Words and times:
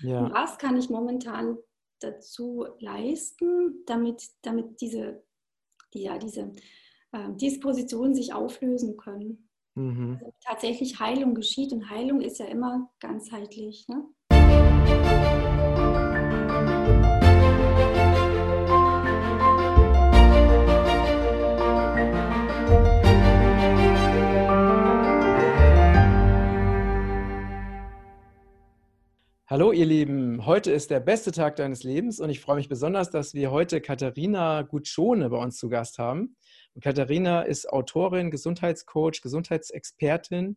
Ja. 0.00 0.30
Was 0.32 0.58
kann 0.58 0.76
ich 0.76 0.90
momentan 0.90 1.58
dazu 2.00 2.66
leisten, 2.78 3.84
damit, 3.86 4.22
damit 4.42 4.80
diese, 4.80 5.24
die, 5.92 6.02
ja, 6.02 6.18
diese 6.18 6.52
äh, 7.12 7.32
Dispositionen 7.36 8.14
sich 8.14 8.32
auflösen 8.32 8.96
können. 8.96 9.48
Mhm. 9.74 10.18
Also 10.20 10.32
tatsächlich 10.44 11.00
Heilung 11.00 11.34
geschieht 11.34 11.72
und 11.72 11.88
Heilung 11.90 12.20
ist 12.20 12.38
ja 12.38 12.46
immer 12.46 12.92
ganzheitlich. 13.00 13.86
Ne? 13.88 15.43
Hallo 29.54 29.70
ihr 29.70 29.86
Lieben, 29.86 30.46
heute 30.46 30.72
ist 30.72 30.90
der 30.90 30.98
beste 30.98 31.30
Tag 31.30 31.54
deines 31.54 31.84
Lebens 31.84 32.18
und 32.18 32.28
ich 32.28 32.40
freue 32.40 32.56
mich 32.56 32.68
besonders, 32.68 33.10
dass 33.10 33.34
wir 33.34 33.52
heute 33.52 33.80
Katharina 33.80 34.62
Gutschone 34.62 35.30
bei 35.30 35.36
uns 35.36 35.58
zu 35.58 35.68
Gast 35.68 36.00
haben. 36.00 36.34
Und 36.74 36.82
Katharina 36.82 37.42
ist 37.42 37.72
Autorin, 37.72 38.32
Gesundheitscoach, 38.32 39.20
Gesundheitsexpertin 39.22 40.56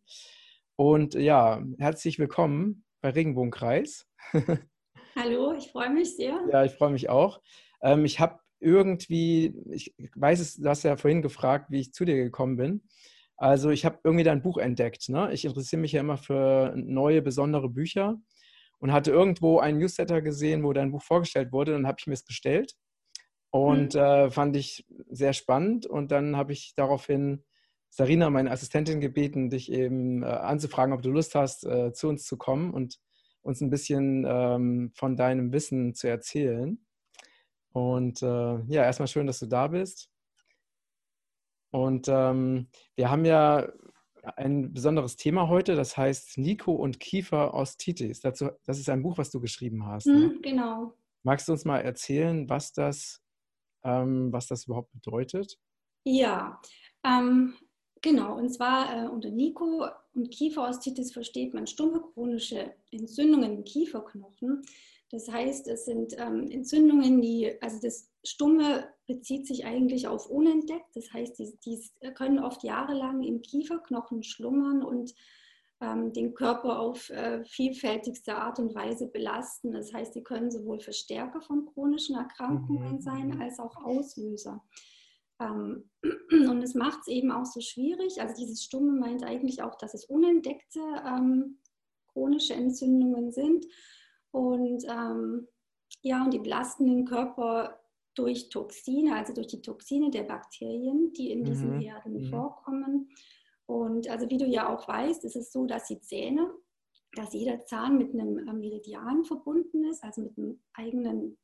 und 0.77 1.13
ja, 1.13 1.61
herzlich 1.77 2.17
willkommen 2.17 2.85
bei 3.01 3.11
Regenbogenkreis. 3.11 4.07
Hallo, 5.15 5.53
ich 5.55 5.71
freue 5.71 5.91
mich 5.91 6.15
sehr. 6.15 6.41
Ja, 6.51 6.65
ich 6.65 6.71
freue 6.71 6.89
mich 6.89 7.07
auch. 7.07 7.39
Ähm, 7.83 8.03
ich 8.03 8.19
habe 8.19 8.39
irgendwie, 8.59 9.53
ich 9.69 9.93
weiß 10.15 10.39
es, 10.39 10.55
du 10.55 10.67
hast 10.67 10.81
ja 10.81 10.97
vorhin 10.97 11.21
gefragt, 11.21 11.67
wie 11.69 11.81
ich 11.81 11.93
zu 11.93 12.03
dir 12.03 12.15
gekommen 12.15 12.57
bin. 12.57 12.81
Also 13.35 13.69
ich 13.69 13.85
habe 13.85 13.99
irgendwie 14.03 14.23
dein 14.23 14.41
Buch 14.41 14.57
entdeckt. 14.57 15.07
Ne? 15.09 15.31
Ich 15.33 15.45
interessiere 15.45 15.83
mich 15.83 15.91
ja 15.91 15.99
immer 15.99 16.17
für 16.17 16.73
neue, 16.75 17.21
besondere 17.21 17.69
Bücher 17.69 18.19
und 18.79 18.91
hatte 18.91 19.11
irgendwo 19.11 19.59
einen 19.59 19.79
Newsletter 19.79 20.21
gesehen, 20.21 20.63
wo 20.63 20.73
dein 20.73 20.91
Buch 20.91 21.01
vorgestellt 21.01 21.51
wurde. 21.51 21.71
Dann 21.71 21.87
habe 21.87 21.97
ich 21.99 22.07
mir 22.07 22.13
es 22.13 22.25
bestellt 22.25 22.73
und 23.49 23.95
mhm. 23.95 23.99
äh, 23.99 24.31
fand 24.31 24.55
ich 24.55 24.85
sehr 25.09 25.33
spannend. 25.33 25.85
Und 25.85 26.11
dann 26.11 26.35
habe 26.35 26.53
ich 26.53 26.73
daraufhin 26.75 27.43
Sarina, 27.89 28.29
meine 28.29 28.51
Assistentin, 28.51 29.01
gebeten, 29.01 29.49
dich 29.49 29.71
eben 29.71 30.23
äh, 30.23 30.27
anzufragen, 30.27 30.93
ob 30.93 31.01
du 31.01 31.09
Lust 31.09 31.35
hast, 31.35 31.65
äh, 31.65 31.93
zu 31.93 32.09
uns 32.09 32.25
zu 32.25 32.37
kommen 32.37 32.73
und 32.73 32.99
uns 33.41 33.61
ein 33.61 33.69
bisschen 33.69 34.25
ähm, 34.27 34.91
von 34.93 35.15
deinem 35.15 35.53
Wissen 35.53 35.93
zu 35.95 36.07
erzählen. 36.07 36.85
Und 37.71 38.21
äh, 38.21 38.59
ja, 38.67 38.83
erstmal 38.83 39.07
schön, 39.07 39.27
dass 39.27 39.39
du 39.39 39.45
da 39.45 39.67
bist. 39.67 40.09
Und 41.71 42.07
ähm, 42.09 42.69
wir 42.95 43.09
haben 43.09 43.25
ja 43.25 43.67
ein 44.35 44.73
besonderes 44.73 45.15
Thema 45.15 45.47
heute, 45.47 45.75
das 45.75 45.97
heißt 45.97 46.37
Nico 46.37 46.73
und 46.73 46.99
Kiefer 46.99 47.53
Ostitis. 47.53 48.19
Dazu, 48.21 48.49
das 48.65 48.79
ist 48.79 48.89
ein 48.89 49.03
Buch, 49.03 49.17
was 49.17 49.31
du 49.31 49.39
geschrieben 49.39 49.85
hast. 49.85 50.07
Ne? 50.07 50.33
Mhm, 50.33 50.41
genau. 50.41 50.93
Magst 51.23 51.47
du 51.47 51.53
uns 51.53 51.65
mal 51.65 51.79
erzählen, 51.79 52.49
was 52.49 52.73
das, 52.73 53.21
ähm, 53.83 54.31
was 54.31 54.47
das 54.47 54.65
überhaupt 54.65 54.91
bedeutet? 54.91 55.57
Ja, 56.03 56.61
ähm, 57.03 57.55
genau. 58.01 58.37
Und 58.37 58.49
zwar 58.49 59.05
äh, 59.05 59.07
unter 59.07 59.29
Nico 59.29 59.87
und 60.13 60.29
Kieferostitis 60.31 61.11
versteht 61.11 61.53
man 61.53 61.67
stumme 61.67 62.01
chronische 62.13 62.73
Entzündungen 62.91 63.57
im 63.57 63.63
Kieferknochen. 63.63 64.63
Das 65.11 65.29
heißt, 65.29 65.67
es 65.67 65.85
sind 65.85 66.13
ähm, 66.17 66.49
Entzündungen, 66.51 67.21
die, 67.21 67.61
also 67.61 67.79
das 67.81 68.09
Stumme 68.29 68.87
bezieht 69.07 69.47
sich 69.47 69.65
eigentlich 69.65 70.07
auf 70.07 70.29
unentdeckt. 70.29 70.95
Das 70.95 71.11
heißt, 71.13 71.39
die, 71.39 71.57
die 71.65 72.13
können 72.13 72.39
oft 72.39 72.63
jahrelang 72.63 73.23
im 73.23 73.41
Kieferknochen 73.41 74.23
schlummern 74.23 74.83
und 74.83 75.13
ähm, 75.79 76.11
den 76.11 76.33
Körper 76.33 76.79
auf 76.79 77.09
äh, 77.09 77.43
vielfältigste 77.45 78.35
Art 78.35 78.59
und 78.59 78.73
Weise 78.73 79.07
belasten. 79.07 79.71
Das 79.71 79.93
heißt, 79.93 80.13
sie 80.13 80.23
können 80.23 80.49
sowohl 80.49 80.79
Verstärker 80.79 81.41
von 81.41 81.65
chronischen 81.65 82.15
Erkrankungen 82.15 82.93
mhm. 82.93 83.01
sein 83.01 83.41
als 83.41 83.59
auch 83.59 83.75
Auslöser. 83.77 84.63
Ähm, 85.39 85.89
und 86.31 86.63
es 86.63 86.73
macht 86.73 87.01
es 87.01 87.07
eben 87.07 87.31
auch 87.31 87.45
so 87.45 87.61
schwierig. 87.61 88.19
Also 88.21 88.35
dieses 88.35 88.63
Stumme 88.63 88.93
meint 88.93 89.23
eigentlich 89.23 89.61
auch, 89.61 89.75
dass 89.75 89.93
es 89.93 90.05
unentdeckte 90.05 90.79
ähm, 91.05 91.59
chronische 92.11 92.55
Entzündungen 92.55 93.31
sind. 93.31 93.65
Und 94.31 94.83
ähm, 94.89 95.47
ja, 96.01 96.23
und 96.23 96.33
die 96.33 96.39
belasten 96.39 96.87
den 96.87 97.05
Körper 97.05 97.79
durch 98.17 98.49
Toxine, 98.49 99.15
also 99.15 99.33
durch 99.33 99.47
die 99.47 99.61
Toxine 99.61 100.09
der 100.09 100.23
Bakterien, 100.23 101.13
die 101.13 101.31
in 101.31 101.43
diesen 101.43 101.75
mhm. 101.75 101.81
Herden 101.81 102.21
mhm. 102.21 102.29
vorkommen. 102.29 103.09
Und 103.65 104.09
also 104.09 104.29
wie 104.29 104.37
du 104.37 104.45
ja 104.45 104.73
auch 104.73 104.87
weißt, 104.87 105.23
ist 105.23 105.35
es 105.35 105.51
so, 105.51 105.65
dass 105.65 105.87
die 105.87 105.99
Zähne, 105.99 106.51
dass 107.13 107.33
jeder 107.33 107.65
Zahn 107.65 107.97
mit 107.97 108.13
einem 108.13 108.59
Meridian 108.59 109.23
verbunden 109.23 109.85
ist, 109.85 110.03
also 110.03 110.21
mit 110.21 110.37
einem 110.37 110.59
eigenen 110.73 111.37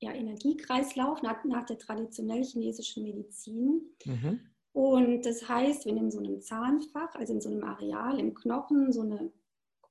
ja, 0.00 0.12
Energiekreislauf 0.12 1.22
nach, 1.22 1.44
nach, 1.44 1.64
der 1.64 1.78
traditionell 1.78 2.42
chinesischen 2.42 3.04
Medizin. 3.04 3.82
Mhm. 4.04 4.40
Und 4.72 5.26
das 5.26 5.48
heißt, 5.48 5.86
wenn 5.86 5.98
in 5.98 6.10
so 6.10 6.18
einem 6.18 6.40
Zahnfach, 6.40 7.14
also 7.14 7.34
in 7.34 7.40
so 7.40 7.50
einem 7.50 7.62
Areal 7.62 8.18
im 8.18 8.34
Knochen, 8.34 8.90
so 8.90 9.02
eine 9.02 9.30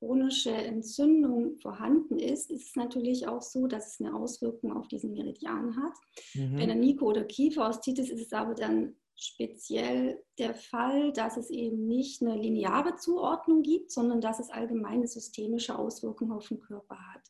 chronische 0.02 0.52
Entzündung 0.52 1.60
vorhanden 1.60 2.18
ist, 2.18 2.50
ist 2.50 2.70
es 2.70 2.76
natürlich 2.76 3.28
auch 3.28 3.44
so, 3.44 3.68
dass 3.68 3.94
es 3.94 4.00
eine 4.00 4.16
Auswirkung 4.16 4.76
auf 4.76 4.88
diesen 4.88 5.12
Meridian 5.12 5.76
hat. 5.76 5.94
Mhm. 6.34 6.58
Bei 6.58 6.66
der 6.66 6.76
Nico- 6.76 7.06
oder 7.06 7.24
Kieferostitis 7.24 8.10
ist 8.10 8.26
es 8.26 8.34
aber 8.34 8.56
dann 8.56 8.96
speziell 9.16 10.20
der 10.40 10.56
Fall, 10.56 11.14
dass 11.14 11.38
es 11.38 11.52
eben 11.52 11.86
nicht 11.86 12.24
eine 12.24 12.36
lineare 12.36 12.96
Zuordnung 12.96 13.62
gibt, 13.62 13.92
sondern 13.92 14.22
dass 14.22 14.40
es 14.40 14.50
allgemeine 14.50 15.06
systemische 15.06 15.78
Auswirkungen 15.78 16.32
auf 16.32 16.48
den 16.48 16.62
Körper 16.62 16.98
hat. 17.14 17.22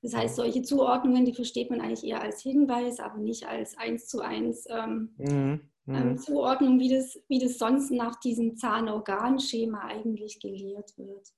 Das 0.00 0.14
heißt, 0.14 0.36
solche 0.36 0.62
Zuordnungen, 0.62 1.26
die 1.26 1.34
versteht 1.34 1.68
man 1.68 1.82
eigentlich 1.82 2.04
eher 2.04 2.22
als 2.22 2.40
Hinweis, 2.40 3.00
aber 3.00 3.18
nicht 3.18 3.46
als 3.46 3.76
eins 3.76 4.06
zu 4.06 4.22
eins 4.22 4.64
ähm, 4.70 5.14
mhm. 5.18 5.60
Ähm, 5.86 6.08
mhm. 6.12 6.18
Zuordnung, 6.18 6.80
wie 6.80 6.88
das, 6.88 7.20
wie 7.28 7.38
das 7.38 7.58
sonst 7.58 7.90
nach 7.90 8.18
diesem 8.20 8.56
Zahnorganschema 8.56 9.84
eigentlich 9.84 10.40
gelehrt 10.40 10.96
wird. 10.96 11.28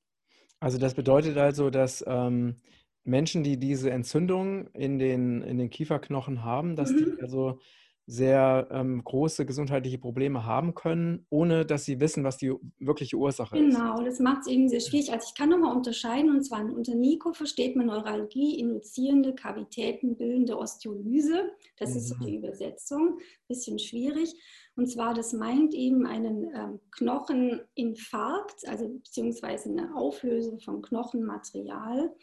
Also 0.60 0.78
das 0.78 0.94
bedeutet 0.94 1.36
also, 1.36 1.70
dass 1.70 2.04
ähm, 2.06 2.56
Menschen, 3.04 3.44
die 3.44 3.58
diese 3.58 3.90
Entzündung 3.90 4.68
in 4.72 4.98
den, 4.98 5.42
in 5.42 5.58
den 5.58 5.70
Kieferknochen 5.70 6.44
haben, 6.44 6.76
dass 6.76 6.90
mhm. 6.90 7.16
die 7.16 7.22
also 7.22 7.60
sehr 8.08 8.68
ähm, 8.70 9.02
große 9.02 9.44
gesundheitliche 9.46 9.98
Probleme 9.98 10.44
haben 10.44 10.74
können, 10.74 11.26
ohne 11.28 11.66
dass 11.66 11.84
sie 11.84 11.98
wissen, 11.98 12.22
was 12.22 12.38
die 12.38 12.52
wirkliche 12.78 13.16
Ursache 13.16 13.56
genau, 13.56 13.68
ist. 13.68 13.76
Genau, 13.76 14.02
das 14.04 14.20
macht 14.20 14.42
es 14.42 14.46
eben 14.46 14.68
sehr 14.68 14.80
schwierig. 14.80 15.12
Also 15.12 15.26
ich 15.28 15.34
kann 15.34 15.48
nochmal 15.48 15.74
unterscheiden, 15.74 16.30
und 16.30 16.42
zwar 16.44 16.64
unter 16.64 16.94
Nico 16.94 17.32
versteht 17.32 17.74
man 17.74 17.86
Neuralgie, 17.86 18.60
induzierende, 18.60 19.34
Kavitäten 19.34 20.16
bildende 20.16 20.56
Osteolyse. 20.56 21.50
Das 21.78 21.90
mhm. 21.90 21.96
ist 21.96 22.08
so 22.08 22.14
mhm. 22.14 22.26
die 22.26 22.36
Übersetzung, 22.36 23.18
bisschen 23.48 23.80
schwierig. 23.80 24.34
Und 24.76 24.88
zwar, 24.88 25.14
das 25.14 25.32
meint 25.32 25.74
eben 25.74 26.06
einen 26.06 26.54
ähm, 26.54 26.80
Knocheninfarkt, 26.92 28.68
also 28.68 28.88
beziehungsweise 28.88 29.70
eine 29.70 29.96
Auflösung 29.96 30.60
von 30.60 30.82
Knochenmaterial, 30.82 32.14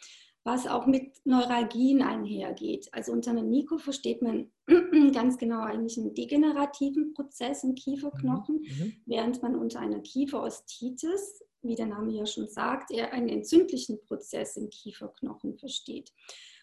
was 0.44 0.66
auch 0.66 0.86
mit 0.86 1.12
Neuralgien 1.24 2.02
einhergeht. 2.02 2.88
Also 2.92 3.12
unter 3.12 3.30
einem 3.30 3.48
Nico 3.48 3.78
versteht 3.78 4.20
man 4.20 4.52
ganz 5.12 5.38
genau 5.38 5.62
eigentlich 5.62 5.98
einen 5.98 6.14
degenerativen 6.14 7.14
Prozess 7.14 7.64
im 7.64 7.74
Kieferknochen, 7.74 8.56
mhm. 8.56 8.84
mhm. 8.84 8.92
während 9.06 9.42
man 9.42 9.56
unter 9.56 9.80
einer 9.80 10.00
Kieferostitis, 10.00 11.42
wie 11.62 11.74
der 11.74 11.86
Name 11.86 12.12
ja 12.12 12.26
schon 12.26 12.46
sagt, 12.46 12.90
eher 12.90 13.12
einen 13.14 13.30
entzündlichen 13.30 14.02
Prozess 14.02 14.56
im 14.56 14.68
Kieferknochen 14.68 15.56
versteht. 15.56 16.12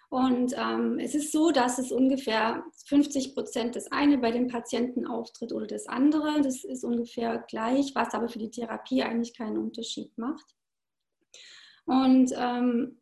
Und 0.09 0.53
ähm, 0.57 0.99
es 0.99 1.15
ist 1.15 1.31
so, 1.31 1.51
dass 1.51 1.79
es 1.79 1.91
ungefähr 1.91 2.65
50 2.85 3.33
Prozent 3.33 3.75
das 3.75 3.91
eine 3.91 4.17
bei 4.17 4.31
den 4.31 4.47
Patienten 4.47 5.07
auftritt 5.07 5.53
oder 5.53 5.65
das 5.65 5.87
andere. 5.87 6.41
Das 6.41 6.65
ist 6.65 6.83
ungefähr 6.83 7.45
gleich, 7.47 7.95
was 7.95 8.13
aber 8.13 8.27
für 8.27 8.37
die 8.37 8.51
Therapie 8.51 9.01
eigentlich 9.01 9.35
keinen 9.35 9.57
Unterschied 9.57 10.15
macht. 10.17 10.45
Und 11.85 12.33
ähm, 12.37 13.00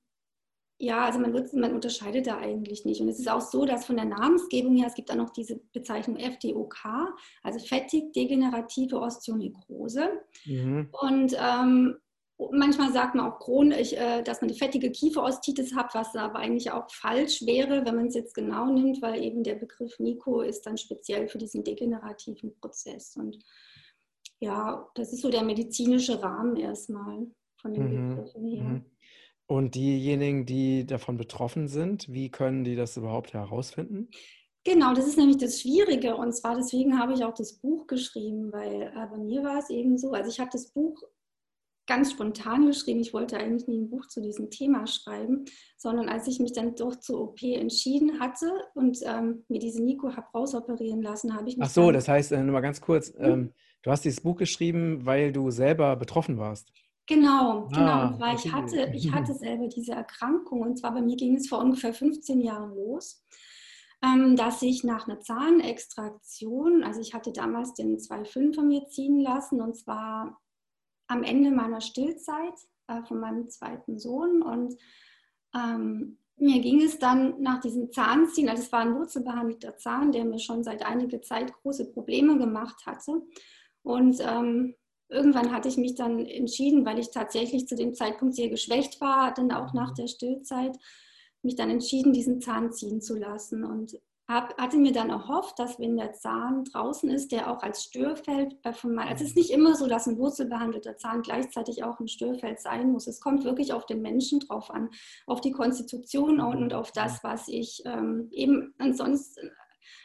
ja, 0.80 1.06
also 1.06 1.20
man, 1.20 1.34
wird, 1.34 1.54
man, 1.54 1.74
unterscheidet 1.74 2.26
da 2.28 2.38
eigentlich 2.38 2.86
nicht. 2.86 3.02
Und 3.02 3.10
es 3.10 3.20
ist 3.20 3.30
auch 3.30 3.42
so, 3.42 3.66
dass 3.66 3.86
von 3.86 3.98
der 3.98 4.06
Namensgebung 4.06 4.76
her, 4.78 4.88
es 4.88 4.96
gibt 4.96 5.12
auch 5.12 5.16
noch 5.16 5.32
diese 5.32 5.60
Bezeichnung 5.74 6.18
FDOK, 6.18 6.78
also 7.44 7.60
fettig 7.60 8.14
degenerative 8.14 9.00
Osteonekrose. 9.00 10.22
Mhm. 10.46 10.90
Und 10.92 11.38
ähm, 11.38 11.98
Manchmal 12.52 12.94
sagt 12.94 13.16
man 13.16 13.30
auch 13.30 13.38
chronisch, 13.40 13.92
äh, 13.92 14.24
dass 14.24 14.40
man 14.40 14.50
eine 14.50 14.58
fettige 14.58 14.90
Kieferostitis 14.92 15.76
hat, 15.76 15.94
was 15.94 16.16
aber 16.16 16.40
eigentlich 16.40 16.72
auch 16.72 16.90
falsch 16.90 17.46
wäre, 17.46 17.86
wenn 17.86 17.98
man 17.98 18.08
es 18.08 18.16
jetzt 18.16 18.34
genau 18.34 18.72
nimmt, 18.72 19.02
weil 19.02 19.22
eben 19.22 19.44
der 19.44 19.56
Begriff 19.56 20.00
Nico 20.00 20.40
ist 20.40 20.66
dann 20.66 20.78
speziell 20.78 21.28
für 21.28 21.38
diesen 21.38 21.66
degenerativen 21.66 22.56
Prozess. 22.56 23.18
Und 23.18 23.38
ja, 24.40 24.90
das 24.96 25.12
ist 25.12 25.22
so 25.22 25.30
der 25.30 25.44
medizinische 25.44 26.24
Rahmen 26.24 26.56
erstmal 26.56 27.28
von 27.58 27.74
den 27.74 27.84
mhm. 27.84 28.16
Begriffen 28.16 28.46
her. 28.46 28.64
Mhm. 28.64 28.86
Und 29.50 29.74
diejenigen, 29.74 30.46
die 30.46 30.86
davon 30.86 31.18
betroffen 31.18 31.68
sind, 31.68 32.08
wie 32.08 32.30
können 32.30 32.64
die 32.64 32.76
das 32.76 32.98
überhaupt 32.98 33.34
herausfinden? 33.34 34.10
Genau, 34.64 34.94
das 34.94 35.08
ist 35.08 35.18
nämlich 35.18 35.38
das 35.38 35.62
Schwierige. 35.62 36.16
Und 36.16 36.34
zwar 36.34 36.56
deswegen 36.56 37.00
habe 37.00 37.14
ich 37.14 37.24
auch 37.24 37.34
das 37.34 37.54
Buch 37.54 37.88
geschrieben, 37.88 38.52
weil 38.52 38.84
äh, 38.84 39.08
bei 39.10 39.18
mir 39.18 39.44
war 39.44 39.58
es 39.58 39.72
eben 39.72 39.98
so, 39.98 40.12
also 40.12 40.30
ich 40.30 40.40
habe 40.40 40.52
das 40.54 40.72
Buch 40.72 41.02
ganz 41.88 42.12
spontan 42.12 42.68
geschrieben. 42.68 43.00
Ich 43.00 43.12
wollte 43.12 43.38
eigentlich 43.38 43.68
nie 43.68 43.80
ein 43.80 43.90
Buch 43.90 44.06
zu 44.06 44.22
diesem 44.22 44.52
Thema 44.52 44.86
schreiben, 44.86 45.46
sondern 45.78 46.10
als 46.10 46.28
ich 46.28 46.40
mich 46.40 46.54
dann 46.54 46.76
doch 46.76 46.98
zur 46.98 47.20
OP 47.20 47.42
entschieden 47.42 48.20
hatte 48.20 48.52
und 48.76 49.00
ähm, 49.04 49.46
mir 49.48 49.58
diese 49.58 49.84
Nico 49.84 50.16
habe 50.16 50.28
rausoperieren 50.32 51.02
lassen, 51.02 51.34
habe 51.34 51.50
ich 51.50 51.58
mich. 51.58 51.66
Ach 51.66 51.72
so, 51.72 51.92
das 51.92 52.08
heißt, 52.08 52.34
äh, 52.34 52.44
nur 52.44 52.54
mal 52.54 52.62
ganz 52.62 52.82
kurz, 52.82 53.12
mhm. 53.16 53.26
ähm, 53.26 53.54
du 53.82 53.90
hast 53.90 54.06
dieses 54.06 54.22
Buch 54.22 54.36
geschrieben, 54.36 55.08
weil 55.08 55.32
du 55.32 55.50
selber 55.50 55.96
betroffen 55.96 56.38
warst. 56.38 56.72
Genau, 57.10 57.68
genau. 57.70 57.92
ah. 57.92 58.16
Weil 58.20 58.36
ich 58.36 58.54
hatte, 58.54 58.92
ich 58.94 59.12
hatte 59.12 59.34
selber 59.34 59.68
diese 59.68 59.94
Erkrankung 59.94 60.62
und 60.62 60.78
zwar 60.78 60.94
bei 60.94 61.02
mir 61.02 61.16
ging 61.16 61.36
es 61.36 61.50
vor 61.50 61.60
ungefähr 61.60 61.94
15 61.94 62.40
Jahren 62.40 62.76
los. 62.76 63.26
Ähm, 64.02 64.38
dass 64.38 64.62
ich 64.62 64.86
nach 64.86 65.10
einer 65.10 65.20
Zahnextraktion, 65.20 66.86
also 66.86 67.02
ich 67.02 67.14
hatte 67.14 67.34
damals 67.34 67.74
den 67.74 67.98
2,5 67.98 68.56
von 68.56 68.68
mir 68.68 68.88
ziehen 68.88 69.20
lassen 69.20 69.60
und 69.60 69.76
zwar 69.76 70.40
am 71.08 71.24
Ende 71.24 71.52
meiner 71.52 71.82
Stillzeit 71.82 72.54
äh, 72.88 73.04
von 73.04 73.20
meinem 73.20 73.50
zweiten 73.50 74.00
Sohn 74.00 74.42
und 74.42 74.76
ähm, 75.54 76.20
mir 76.38 76.62
ging 76.62 76.82
es 76.82 76.98
dann 76.98 77.42
nach 77.42 77.60
diesem 77.60 77.92
Zahnziehen, 77.92 78.48
also 78.48 78.64
es 78.64 78.72
war 78.72 78.82
ein 78.82 78.96
wurzelbehandelter 78.96 79.76
Zahn, 79.76 80.14
der 80.14 80.24
mir 80.24 80.40
schon 80.40 80.64
seit 80.64 80.86
einiger 80.86 81.22
Zeit 81.22 81.52
große 81.52 81.92
Probleme 81.92 82.38
gemacht 82.38 82.86
hatte. 82.86 83.22
Und 83.84 84.22
ähm, 84.22 84.76
irgendwann 85.10 85.52
hatte 85.52 85.68
ich 85.68 85.78
mich 85.78 85.96
dann 85.96 86.26
entschieden, 86.26 86.86
weil 86.86 87.00
ich 87.00 87.12
tatsächlich 87.12 87.68
zu 87.68 87.76
dem 87.76 87.94
Zeitpunkt 87.94 88.36
sehr 88.36 88.50
geschwächt 88.50 89.02
war, 89.02 89.34
dann 89.34 89.52
auch 89.52 89.74
nach 89.74 89.94
der 89.94 90.08
Stillzeit, 90.08 90.78
mich 91.42 91.56
dann 91.56 91.70
entschieden, 91.70 92.14
diesen 92.14 92.42
Zahn 92.42 92.72
ziehen 92.72 93.02
zu 93.02 93.16
lassen. 93.18 93.64
Und 93.64 93.98
hab, 94.28 94.56
hatte 94.60 94.78
mir 94.78 94.92
dann 94.92 95.10
erhofft, 95.10 95.58
dass 95.58 95.80
wenn 95.80 95.98
der 95.98 96.14
Zahn 96.14 96.64
draußen 96.66 97.10
ist, 97.10 97.32
der 97.32 97.52
auch 97.52 97.64
als 97.64 97.84
Störfeld 97.84 98.56
äh, 98.64 98.74
von 98.74 98.94
meinem, 98.94 99.10
also 99.10 99.24
es 99.24 99.32
ist 99.32 99.38
nicht 99.38 99.50
immer 99.50 99.76
so, 99.76 99.88
dass 99.88 100.08
ein 100.08 100.20
wurzelbehandelter 100.20 100.98
Zahn 100.98 101.24
gleichzeitig 101.24 101.84
auch 101.84 102.00
ein 102.00 102.08
Störfeld 102.08 102.60
sein 102.60 102.92
muss. 102.92 103.08
Es 103.08 103.22
kommt 103.22 103.44
wirklich 103.44 103.74
auf 103.74 103.88
den 103.88 104.04
Menschen 104.04 104.40
drauf 104.42 104.70
an, 104.70 104.90
auf 105.26 105.42
die 105.42 105.52
Konstitution 105.52 106.40
und 106.40 106.74
auf 106.76 106.92
das, 106.92 107.24
was 107.24 107.48
ich 107.48 107.82
ähm, 107.86 108.28
eben 108.32 108.76
ansonsten 108.78 109.50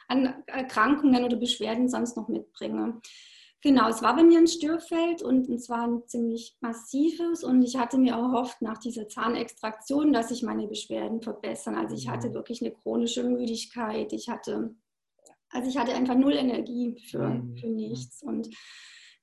an 0.09 0.43
Erkrankungen 0.47 1.25
oder 1.25 1.37
Beschwerden 1.37 1.89
sonst 1.89 2.17
noch 2.17 2.29
mitbringe. 2.29 3.01
Genau, 3.65 3.89
es 3.89 4.03
war 4.03 4.15
bei 4.15 4.23
mir 4.23 4.41
ein 4.41 4.47
Störfeld 4.47 5.23
und 5.23 5.49
es 5.49 5.71
war 5.71 5.89
ein 5.89 6.03
ziemlich 6.07 6.55
massives 6.61 7.43
und 7.43 7.63
ich 7.63 7.79
hatte 7.79 7.97
mir 7.97 8.13
erhofft 8.13 8.61
nach 8.61 8.77
dieser 8.77 9.09
Zahnextraktion, 9.09 10.13
dass 10.13 10.29
sich 10.29 10.43
meine 10.43 10.69
Beschwerden 10.69 11.23
verbessern. 11.23 11.75
Also 11.75 11.95
ich 11.95 12.11
hatte 12.11 12.29
mhm. 12.29 12.35
wirklich 12.35 12.61
eine 12.61 12.73
chronische 12.73 13.25
Müdigkeit, 13.25 14.13
ich 14.13 14.29
hatte, 14.29 14.75
also 15.49 15.67
ich 15.67 15.79
hatte 15.79 15.95
einfach 15.95 16.15
null 16.15 16.35
Energie 16.35 17.03
für, 17.11 17.31
mhm. 17.31 17.57
für 17.57 17.69
nichts 17.69 18.23
und 18.23 18.51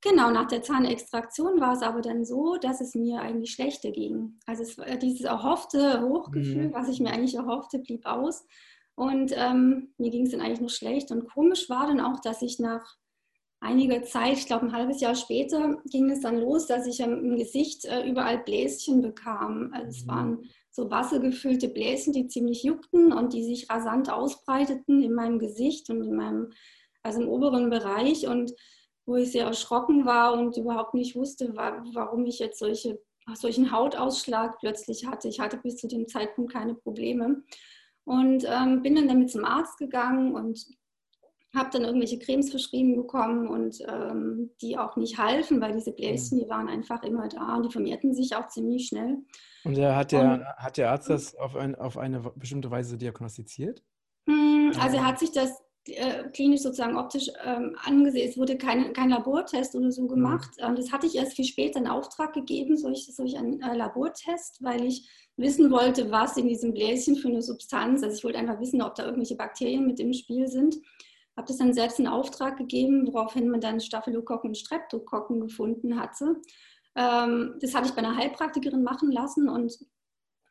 Genau, 0.04 0.32
nach 0.32 0.48
der 0.48 0.64
Zahnextraktion 0.64 1.62
war 1.62 1.74
es 1.74 1.84
aber 1.84 2.02
dann 2.02 2.26
so, 2.26 2.58
dass 2.60 2.82
es 2.82 2.96
mir 2.96 3.22
eigentlich 3.22 3.52
schlechter 3.52 3.92
ging. 3.92 4.40
Also 4.48 4.64
es, 4.64 5.00
dieses 5.00 5.22
erhoffte 5.22 6.02
Hochgefühl, 6.02 6.70
mhm. 6.70 6.74
was 6.74 6.90
ich 6.90 7.00
mir 7.00 7.12
eigentlich 7.12 7.36
erhoffte, 7.36 7.78
blieb 7.78 8.08
aus. 8.08 8.44
Und 8.96 9.32
ähm, 9.36 9.94
mir 10.00 10.10
ging 10.10 10.26
es 10.26 10.32
dann 10.32 10.42
eigentlich 10.42 10.60
nur 10.60 10.72
schlecht. 10.72 11.12
Und 11.12 11.30
komisch 11.30 11.70
war 11.70 11.86
dann 11.86 12.02
auch, 12.02 12.20
dass 12.20 12.42
ich 12.42 12.58
nach 12.58 12.98
einige 13.62 14.02
Zeit, 14.02 14.38
ich 14.38 14.48
glaube 14.48 14.66
ein 14.66 14.74
halbes 14.74 15.00
Jahr 15.00 15.16
später, 15.16 15.78
ging 15.86 16.10
es 16.10 16.22
dann 16.22 16.40
los, 16.40 16.68
dass 16.68 16.86
ich 16.88 17.00
im 17.00 17.38
Gesicht 17.38 17.86
äh, 17.86 18.08
überall 18.08 18.40
Bläschen 18.40 19.02
bekam. 19.02 19.72
Also 19.74 19.88
es 19.88 20.04
mhm. 20.04 20.10
waren 20.10 20.50
so 20.72 20.90
wassergefüllte 20.90 21.70
Bläschen, 21.70 22.12
die 22.12 22.28
ziemlich 22.28 22.64
juckten 22.64 23.14
und 23.14 23.34
die 23.34 23.44
sich 23.44 23.70
rasant 23.70 24.12
ausbreiteten 24.12 25.04
in 25.04 25.14
meinem 25.14 25.40
Gesicht 25.40 25.90
und 25.90 26.04
in 26.04 26.16
meinem, 26.16 26.52
also 27.04 27.22
im 27.22 27.30
oberen 27.30 27.70
Bereich 27.70 28.28
und 28.28 28.54
wo 29.06 29.16
ich 29.16 29.32
sehr 29.32 29.46
erschrocken 29.46 30.06
war 30.06 30.34
und 30.34 30.58
überhaupt 30.58 30.94
nicht 30.94 31.16
wusste, 31.16 31.54
warum 31.56 32.26
ich 32.26 32.40
jetzt 32.40 32.60
solche, 32.60 33.00
solchen 33.34 33.72
Hautausschlag 33.72 34.60
plötzlich 34.60 35.06
hatte. 35.06 35.28
Ich 35.28 35.40
hatte 35.40 35.58
bis 35.58 35.78
zu 35.78 35.88
dem 35.88 36.08
Zeitpunkt 36.08 36.54
keine 36.54 36.76
Probleme. 36.76 37.44
Und 38.04 38.46
ähm, 38.48 38.82
bin 38.82 38.96
dann 38.96 39.08
damit 39.08 39.30
zum 39.30 39.46
Arzt 39.46 39.78
gegangen 39.78 40.34
und 40.34 40.66
habe 41.56 41.70
dann 41.72 41.84
irgendwelche 41.84 42.20
Cremes 42.20 42.50
verschrieben 42.50 42.96
bekommen 42.96 43.48
und 43.48 43.82
ähm, 43.88 44.52
die 44.62 44.78
auch 44.78 44.96
nicht 44.96 45.18
halfen, 45.18 45.60
weil 45.60 45.74
diese 45.74 45.92
Bläschen, 45.92 46.40
die 46.40 46.50
waren 46.50 46.70
einfach 46.70 47.04
immer 47.04 47.28
da 47.28 47.58
und 47.58 47.66
die 47.66 47.72
vermehrten 47.72 48.14
sich 48.14 48.36
auch 48.36 48.48
ziemlich 48.48 48.88
schnell. 48.88 49.18
Und 49.64 49.76
der, 49.76 49.96
hat, 49.96 50.12
der, 50.12 50.22
und, 50.22 50.46
hat 50.46 50.78
der 50.78 50.92
Arzt 50.92 51.10
das 51.10 51.36
auf, 51.36 51.56
ein, 51.56 51.76
auf 51.76 51.98
eine 51.98 52.22
bestimmte 52.36 52.72
Weise 52.72 52.98
diagnostiziert? 52.98 53.84
Hm, 54.28 54.72
also 54.80 54.98
er 54.98 55.06
hat 55.06 55.20
sich 55.20 55.32
das 55.32 55.62
äh, 55.88 56.30
klinisch 56.30 56.62
sozusagen 56.62 56.96
optisch 56.96 57.30
ähm, 57.44 57.76
angesehen. 57.84 58.30
Es 58.30 58.38
wurde 58.38 58.58
kein, 58.58 58.94
kein 58.94 59.10
Labortest 59.10 59.76
oder 59.76 59.92
so 59.92 60.08
gemacht. 60.08 60.52
Mhm. 60.58 60.76
das 60.76 60.92
hatte 60.92 61.08
ich 61.08 61.16
erst 61.16 61.36
viel 61.36 61.46
später 61.46 61.80
in 61.80 61.88
Auftrag 61.88 62.34
gegeben, 62.34 62.78
solch, 62.78 63.08
solch 63.14 63.38
einen 63.38 63.62
äh, 63.62 63.76
Labortest, 63.76 64.64
weil 64.64 64.86
ich 64.86 65.10
wissen 65.36 65.70
wollte, 65.70 66.12
was 66.12 66.38
in 66.38 66.48
diesem 66.48 66.74
Bläschen 66.74 67.18
für 67.18 67.28
eine 67.28 67.42
Substanz. 67.42 68.04
Also 68.04 68.16
ich 68.16 68.24
wollte 68.24 68.38
einfach 68.38 68.60
wissen, 68.62 68.82
ob 68.82 68.96
da 68.96 69.04
irgendwelche 69.04 69.36
Bakterien 69.36 69.86
mit 69.86 70.00
im 70.00 70.14
Spiel 70.14 70.48
sind 70.48 70.78
habe 71.38 71.48
das 71.48 71.58
dann 71.58 71.74
selbst 71.74 72.00
in 72.00 72.08
Auftrag 72.08 72.58
gegeben, 72.58 73.08
woraufhin 73.08 73.50
man 73.50 73.62
dann 73.62 73.80
Staphylokokken 73.80 74.50
und 74.50 74.58
Streptokokken 74.58 75.40
gefunden 75.40 76.00
hatte. 76.00 76.36
Ähm, 76.96 77.56
das 77.62 77.74
hatte 77.74 77.88
ich 77.88 77.94
bei 77.94 78.00
einer 78.00 78.18
Heilpraktikerin 78.18 78.84
machen 78.84 79.12
lassen 79.12 79.48
und 79.50 79.78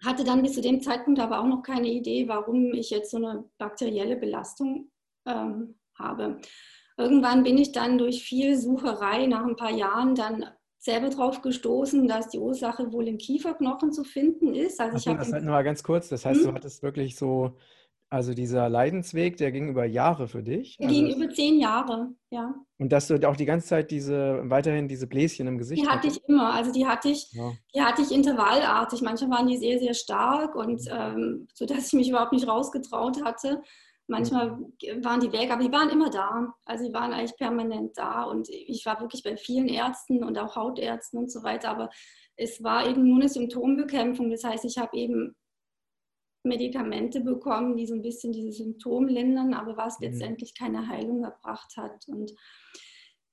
hatte 0.04 0.24
dann 0.24 0.42
bis 0.42 0.54
zu 0.54 0.62
dem 0.62 0.80
Zeitpunkt 0.80 1.20
aber 1.20 1.40
auch 1.40 1.46
noch 1.46 1.62
keine 1.62 1.88
Idee, 1.88 2.26
warum 2.28 2.72
ich 2.72 2.90
jetzt 2.90 3.10
so 3.10 3.18
eine 3.18 3.44
bakterielle 3.58 4.16
Belastung 4.16 4.90
ähm, 5.26 5.78
habe. 5.98 6.40
Irgendwann 6.96 7.42
bin 7.42 7.58
ich 7.58 7.72
dann 7.72 7.98
durch 7.98 8.22
viel 8.22 8.56
Sucherei 8.58 9.26
nach 9.26 9.44
ein 9.44 9.56
paar 9.56 9.70
Jahren 9.72 10.14
dann 10.14 10.46
selber 10.78 11.10
darauf 11.10 11.42
gestoßen, 11.42 12.08
dass 12.08 12.28
die 12.28 12.38
Ursache 12.38 12.90
wohl 12.92 13.06
im 13.06 13.18
Kieferknochen 13.18 13.92
zu 13.92 14.02
finden 14.02 14.54
ist. 14.54 14.80
Also 14.80 14.96
Achso, 14.96 15.10
ich 15.10 15.16
das 15.18 15.32
halt 15.32 15.44
nur 15.44 15.52
mal 15.52 15.62
ganz 15.62 15.82
kurz. 15.82 16.08
Das 16.08 16.24
heißt, 16.24 16.40
hm? 16.40 16.48
du 16.48 16.54
hattest 16.54 16.82
wirklich 16.82 17.16
so 17.16 17.56
also 18.12 18.34
dieser 18.34 18.68
Leidensweg, 18.68 19.36
der 19.36 19.52
ging 19.52 19.68
über 19.68 19.84
Jahre 19.84 20.26
für 20.26 20.42
dich? 20.42 20.76
Der 20.78 20.88
also 20.88 21.00
ging 21.00 21.14
über 21.14 21.32
zehn 21.32 21.60
Jahre, 21.60 22.12
ja. 22.30 22.54
Und 22.78 22.90
dass 22.90 23.06
du 23.06 23.28
auch 23.28 23.36
die 23.36 23.44
ganze 23.44 23.68
Zeit 23.68 23.92
diese, 23.92 24.42
weiterhin 24.50 24.88
diese 24.88 25.06
Bläschen 25.06 25.46
im 25.46 25.58
Gesicht 25.58 25.82
Die 25.82 25.86
hatte 25.86 26.08
hattest? 26.08 26.16
ich 26.16 26.28
immer. 26.28 26.52
Also 26.52 26.72
die 26.72 26.84
hatte 26.86 27.08
ich, 27.08 27.30
ja. 27.32 27.52
die 27.72 27.80
hatte 27.80 28.02
ich 28.02 28.10
intervallartig. 28.10 29.00
Manchmal 29.02 29.30
waren 29.30 29.46
die 29.46 29.58
sehr, 29.58 29.78
sehr 29.78 29.94
stark 29.94 30.56
und 30.56 30.82
ähm, 30.90 31.46
so 31.54 31.66
dass 31.66 31.86
ich 31.86 31.92
mich 31.92 32.08
überhaupt 32.08 32.32
nicht 32.32 32.48
rausgetraut 32.48 33.24
hatte. 33.24 33.62
Manchmal 34.08 34.58
waren 35.02 35.20
die 35.20 35.30
weg, 35.30 35.52
aber 35.52 35.62
die 35.62 35.70
waren 35.70 35.88
immer 35.88 36.10
da. 36.10 36.52
Also 36.64 36.84
die 36.84 36.92
waren 36.92 37.12
eigentlich 37.12 37.36
permanent 37.36 37.96
da 37.96 38.24
und 38.24 38.48
ich 38.48 38.84
war 38.86 39.00
wirklich 39.00 39.22
bei 39.22 39.36
vielen 39.36 39.68
Ärzten 39.68 40.24
und 40.24 40.36
auch 40.36 40.56
Hautärzten 40.56 41.20
und 41.20 41.30
so 41.30 41.44
weiter. 41.44 41.70
Aber 41.70 41.90
es 42.34 42.60
war 42.64 42.88
eben 42.88 43.06
nur 43.06 43.20
eine 43.20 43.28
Symptombekämpfung. 43.28 44.30
Das 44.30 44.42
heißt, 44.42 44.64
ich 44.64 44.78
habe 44.78 44.96
eben 44.96 45.36
Medikamente 46.42 47.20
bekommen, 47.20 47.76
die 47.76 47.87
so 47.87 47.94
ein 47.94 48.02
bisschen 48.02 48.32
diese 48.32 48.52
Symptome 48.52 49.11
lindern, 49.11 49.54
aber 49.54 49.76
was 49.76 50.00
mhm. 50.00 50.06
letztendlich 50.06 50.54
keine 50.54 50.88
Heilung 50.88 51.25
erbracht 51.25 51.76
hat. 51.76 52.06
Und 52.09 52.32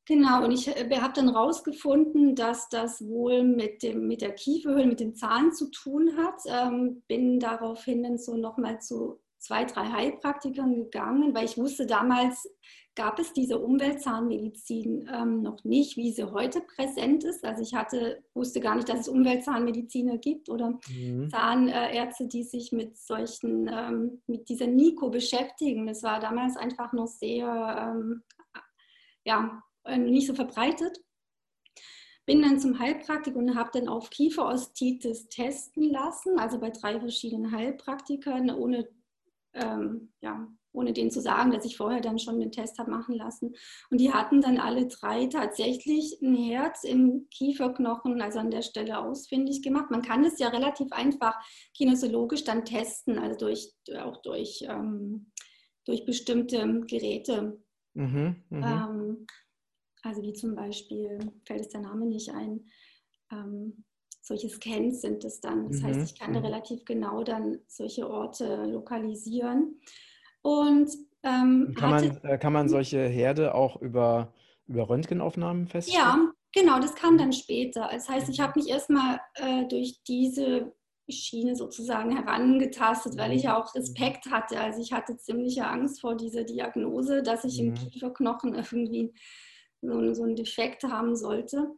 genau, 0.06 0.44
und 0.44 0.52
ich 0.52 0.68
äh, 0.68 1.00
habe 1.00 1.14
dann 1.14 1.30
rausgefunden, 1.30 2.36
dass 2.36 2.70
das 2.70 3.08
wohl 3.08 3.44
mit, 3.44 3.84
dem, 3.84 4.08
mit 4.08 4.22
der 4.22 4.34
Kieferhöhle, 4.34 4.88
mit 4.88 5.00
dem 5.00 5.16
Zahn 5.16 5.54
zu 5.54 5.70
tun 5.72 6.18
hat. 6.18 6.42
Ähm, 6.48 7.04
bin 7.08 7.40
daraufhin 7.40 8.04
dann 8.04 8.18
so 8.18 8.36
nochmal 8.36 8.82
zu 8.82 9.20
zwei, 9.40 9.66
drei 9.66 9.86
Heilpraktikern 9.86 10.76
gegangen, 10.76 11.34
weil 11.34 11.46
ich 11.46 11.58
wusste 11.58 11.86
damals, 11.86 12.50
gab 12.98 13.20
es 13.20 13.32
diese 13.32 13.60
Umweltzahnmedizin 13.60 15.08
ähm, 15.14 15.44
noch 15.44 15.64
nicht, 15.64 15.98
wie 15.98 16.12
sie 16.12 16.24
heute 16.24 16.62
präsent 16.62 17.24
ist. 17.24 17.46
Also 17.46 17.62
ich 17.62 17.76
hatte, 17.76 18.24
wusste 18.34 18.60
gar 18.60 18.76
nicht, 18.76 18.90
dass 18.90 19.02
es 19.02 19.08
Umweltzahnmediziner 19.08 20.18
gibt 20.18 20.50
oder 20.50 20.80
mhm. 20.90 21.30
Zahnärzte, 21.30 22.28
die 22.28 22.44
sich 22.44 22.72
mit 22.72 22.98
solchen, 22.98 23.70
ähm, 23.72 24.24
mit 24.26 24.50
dieser 24.50 24.66
Nico 24.66 25.12
beschäftigen. 25.12 25.86
Das 25.86 26.02
war 26.02 26.20
damals 26.20 26.58
einfach 26.58 26.92
noch 26.92 27.06
sehr, 27.06 27.94
ähm, 27.96 28.24
ja, 29.24 29.62
äh, 29.84 30.00
nicht 30.00 30.26
so 30.26 30.34
verbreitet. 30.34 31.00
Bin 32.26 32.42
dann 32.42 32.60
zum 32.60 32.80
Heilpraktiker 32.80 33.38
und 33.38 33.56
habe 33.56 33.70
dann 33.74 33.88
auf 33.88 34.10
Kieferostitis 34.10 35.30
testen 35.30 35.92
lassen, 35.92 36.40
also 36.40 36.60
bei 36.60 36.72
drei 36.72 37.00
verschiedenen 37.00 37.52
Heilpraktikern, 37.52 38.50
ohne 38.50 38.90
ähm, 39.54 40.12
ja, 40.20 40.48
ohne 40.78 40.94
denen 40.94 41.12
zu 41.12 41.22
sagen, 41.22 41.52
dass 41.52 41.66
ich 41.66 41.78
vorher 41.78 42.02
dann 42.02 42.20
schon 42.20 42.40
den 42.40 42.52
Test 42.52 42.78
habe 42.78 42.92
machen 42.92 43.16
lassen. 43.16 43.56
Und 43.90 44.00
die 44.00 44.14
hatten 44.14 44.42
dann 44.42 44.60
alle 44.60 44.88
drei 44.88 45.26
tatsächlich 45.28 46.22
ein 46.22 46.36
Herz 46.36 46.84
im 46.84 47.28
Kieferknochen, 47.32 48.22
also 48.22 48.40
an 48.40 48.52
der 48.52 48.62
Stelle 48.62 49.00
ausfindig 49.00 49.64
gemacht. 49.64 49.90
Man 49.90 50.04
kann 50.04 50.24
es 50.24 50.40
ja 50.40 50.50
relativ 50.50 50.92
einfach 50.92 51.36
kinesiologisch 51.76 52.44
dann 52.44 52.64
testen, 52.64 53.18
also 53.18 53.38
durch, 53.38 53.74
auch 54.00 54.22
durch, 54.22 54.64
ähm, 54.68 55.32
durch 55.86 56.06
bestimmte 56.06 56.82
Geräte. 56.88 57.60
Mhm, 57.94 58.44
mh. 58.50 58.90
ähm, 58.90 59.28
also 60.04 60.22
wie 60.22 60.34
zum 60.34 60.56
Beispiel, 60.56 61.18
fällt 61.46 61.62
es 61.62 61.70
der 61.70 61.82
Name 61.82 62.06
nicht 62.06 62.30
ein, 62.30 62.70
ähm, 63.32 63.84
solche 64.22 64.50
Scans 64.50 65.02
sind 65.02 65.24
es 65.24 65.40
dann. 65.40 65.70
Das 65.70 65.82
mhm. 65.82 65.86
heißt, 65.86 66.12
ich 66.12 66.20
kann 66.20 66.34
da 66.34 66.40
mhm. 66.40 66.46
relativ 66.46 66.86
genau 66.86 67.24
dann 67.24 67.60
solche 67.68 68.10
Orte 68.10 68.66
lokalisieren. 68.66 69.80
Und 70.48 70.90
ähm, 71.24 71.76
kann, 71.78 71.90
man, 71.90 72.18
äh, 72.24 72.38
kann 72.38 72.54
man 72.54 72.70
solche 72.70 73.00
Herde 73.06 73.54
auch 73.54 73.82
über, 73.82 74.34
über 74.68 74.90
Röntgenaufnahmen 74.90 75.68
feststellen? 75.68 76.06
Ja, 76.06 76.32
Genau, 76.54 76.80
das 76.80 76.96
kam 76.96 77.18
dann 77.18 77.34
später. 77.34 77.90
Das 77.92 78.10
heißt, 78.10 78.30
ich 78.30 78.40
habe 78.40 78.60
mich 78.60 78.70
erstmal 78.70 79.20
äh, 79.36 79.66
durch 79.68 80.02
diese 80.08 80.74
Schiene 81.10 81.56
sozusagen 81.56 82.16
herangetastet, 82.16 83.18
weil 83.18 83.34
ich 83.34 83.44
ja 83.44 83.62
auch 83.62 83.76
Respekt 83.76 84.26
hatte. 84.32 84.60
Also 84.60 84.82
ich 84.82 84.92
hatte 84.92 85.18
ziemliche 85.18 85.68
Angst 85.68 86.02
vor 86.02 86.16
dieser 86.16 86.46
Diagnose, 86.46 87.22
dass 87.22 87.44
ich 87.44 87.60
im 87.60 87.74
Kieferknochen 87.74 88.56
irgendwie 88.56 89.14
so, 89.82 90.14
so 90.14 90.24
einen 90.24 90.36
Defekt 90.36 90.84
haben 90.84 91.16
sollte. 91.16 91.76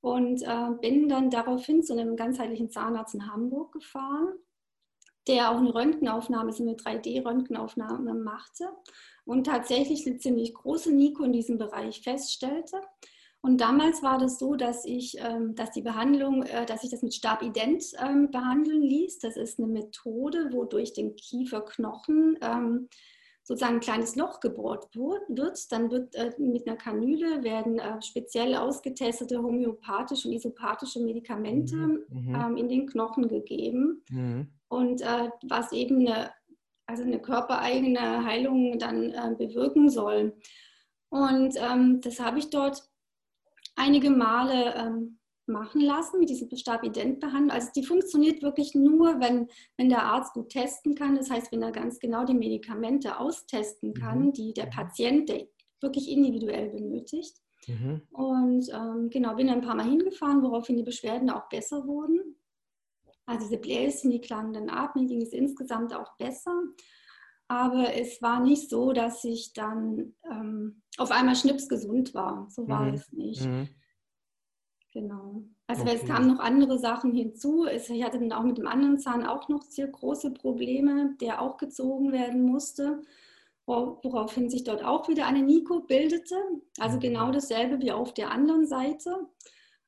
Und 0.00 0.42
äh, 0.42 0.70
bin 0.80 1.08
dann 1.08 1.30
daraufhin 1.30 1.82
zu 1.82 1.94
einem 1.94 2.14
ganzheitlichen 2.14 2.70
Zahnarzt 2.70 3.14
in 3.14 3.30
Hamburg 3.30 3.72
gefahren, 3.72 4.34
der 5.28 5.50
auch 5.50 5.58
eine 5.58 5.74
Röntgenaufnahme, 5.74 6.52
so 6.52 6.62
eine 6.62 6.74
3D-Röntgenaufnahme 6.74 8.14
machte 8.14 8.68
und 9.24 9.44
tatsächlich 9.44 10.06
eine 10.06 10.18
ziemlich 10.18 10.54
große 10.54 10.92
Nico 10.92 11.22
in 11.24 11.32
diesem 11.32 11.58
Bereich 11.58 12.00
feststellte. 12.02 12.80
Und 13.42 13.60
damals 13.60 14.02
war 14.02 14.18
das 14.18 14.38
so, 14.38 14.54
dass 14.54 14.84
ich, 14.84 15.16
ähm, 15.18 15.54
dass 15.54 15.70
die 15.70 15.82
Behandlung, 15.82 16.42
äh, 16.42 16.66
dass 16.66 16.84
ich 16.84 16.90
das 16.90 17.02
mit 17.02 17.14
Stabident 17.14 17.84
ähm, 17.98 18.30
behandeln 18.30 18.82
ließ. 18.82 19.18
Das 19.18 19.36
ist 19.36 19.58
eine 19.58 19.68
Methode, 19.68 20.50
wo 20.52 20.64
durch 20.64 20.92
den 20.92 21.16
Kieferknochen 21.16 22.38
ähm, 22.42 22.88
sozusagen 23.42 23.76
ein 23.76 23.80
kleines 23.80 24.14
Loch 24.16 24.40
gebohrt 24.40 24.94
wird. 24.94 25.72
Dann 25.72 25.90
wird 25.90 26.14
äh, 26.14 26.32
mit 26.38 26.66
einer 26.66 26.76
Kanüle 26.76 27.42
werden 27.42 27.78
äh, 27.78 28.02
speziell 28.02 28.54
ausgetestete 28.56 29.42
homöopathische 29.42 30.28
und 30.28 30.34
isopathische 30.34 31.00
Medikamente 31.00 31.76
mhm. 31.76 32.04
mhm. 32.10 32.56
in 32.58 32.68
den 32.68 32.86
Knochen 32.86 33.26
gegeben. 33.28 34.04
Mhm. 34.10 34.48
Und 34.70 35.02
was 35.02 35.72
eben 35.72 36.06
eine, 36.06 36.30
also 36.86 37.02
eine 37.02 37.20
körpereigene 37.20 38.24
Heilung 38.24 38.78
dann 38.78 39.36
bewirken 39.36 39.90
soll. 39.90 40.36
Und 41.10 41.56
ähm, 41.56 42.00
das 42.00 42.20
habe 42.20 42.38
ich 42.38 42.50
dort 42.50 42.82
einige 43.74 44.10
Male 44.10 44.74
ähm, 44.76 45.18
machen 45.46 45.80
lassen 45.80 46.20
mit 46.20 46.30
diesem 46.30 46.48
Stabident-Behandlung. 46.54 47.50
Also 47.50 47.70
die 47.74 47.84
funktioniert 47.84 48.42
wirklich 48.42 48.74
nur, 48.74 49.20
wenn, 49.20 49.48
wenn 49.76 49.88
der 49.88 50.04
Arzt 50.04 50.32
gut 50.32 50.50
testen 50.50 50.94
kann. 50.94 51.16
Das 51.16 51.30
heißt, 51.30 51.52
wenn 51.52 51.62
er 51.62 51.72
ganz 51.72 51.98
genau 51.98 52.24
die 52.24 52.34
Medikamente 52.34 53.18
austesten 53.18 53.92
kann, 53.92 54.26
mhm. 54.26 54.32
die 54.32 54.54
der. 54.54 54.66
Patient 54.66 55.28
der 55.28 55.48
wirklich 55.82 56.10
individuell 56.10 56.70
benötigt. 56.70 57.36
Mhm. 57.66 58.02
Und 58.12 58.68
ähm, 58.72 59.10
genau, 59.10 59.34
bin 59.34 59.48
ein 59.48 59.62
paar 59.62 59.74
Mal 59.74 59.88
hingefahren, 59.88 60.42
woraufhin 60.42 60.76
die 60.76 60.82
Beschwerden 60.82 61.30
auch 61.30 61.48
besser 61.48 61.86
wurden. 61.86 62.36
Also 63.30 63.46
diese 63.46 63.60
Bläschen, 63.60 64.10
die 64.10 64.20
klangen 64.20 64.52
dann 64.52 64.68
ab, 64.68 64.96
mir 64.96 65.06
ging 65.06 65.22
es 65.22 65.32
insgesamt 65.32 65.94
auch 65.94 66.16
besser. 66.16 66.52
Aber 67.46 67.94
es 67.94 68.20
war 68.20 68.40
nicht 68.40 68.68
so, 68.68 68.92
dass 68.92 69.22
ich 69.22 69.52
dann 69.52 70.14
ähm, 70.28 70.82
auf 70.98 71.12
einmal 71.12 71.36
schnipsgesund 71.36 72.12
war. 72.12 72.48
So 72.50 72.68
war 72.68 72.82
mhm. 72.82 72.94
es 72.94 73.12
nicht. 73.12 73.46
Mhm. 73.46 73.68
Genau. 74.92 75.44
Also 75.68 75.82
okay. 75.82 75.94
es 75.94 76.08
kamen 76.08 76.26
noch 76.26 76.40
andere 76.40 76.76
Sachen 76.80 77.12
hinzu. 77.12 77.66
Ich 77.66 77.88
hatte 78.02 78.18
dann 78.18 78.32
auch 78.32 78.42
mit 78.42 78.58
dem 78.58 78.66
anderen 78.66 78.98
Zahn 78.98 79.24
auch 79.24 79.48
noch 79.48 79.62
sehr 79.62 79.86
große 79.86 80.32
Probleme, 80.32 81.14
der 81.20 81.40
auch 81.40 81.56
gezogen 81.56 82.10
werden 82.10 82.42
musste, 82.42 83.00
woraufhin 83.66 84.50
sich 84.50 84.64
dort 84.64 84.84
auch 84.84 85.08
wieder 85.08 85.28
eine 85.28 85.42
Nico 85.42 85.82
bildete. 85.82 86.34
Also 86.80 86.96
mhm. 86.96 87.00
genau 87.00 87.30
dasselbe 87.30 87.80
wie 87.80 87.92
auf 87.92 88.12
der 88.12 88.32
anderen 88.32 88.66
Seite. 88.66 89.28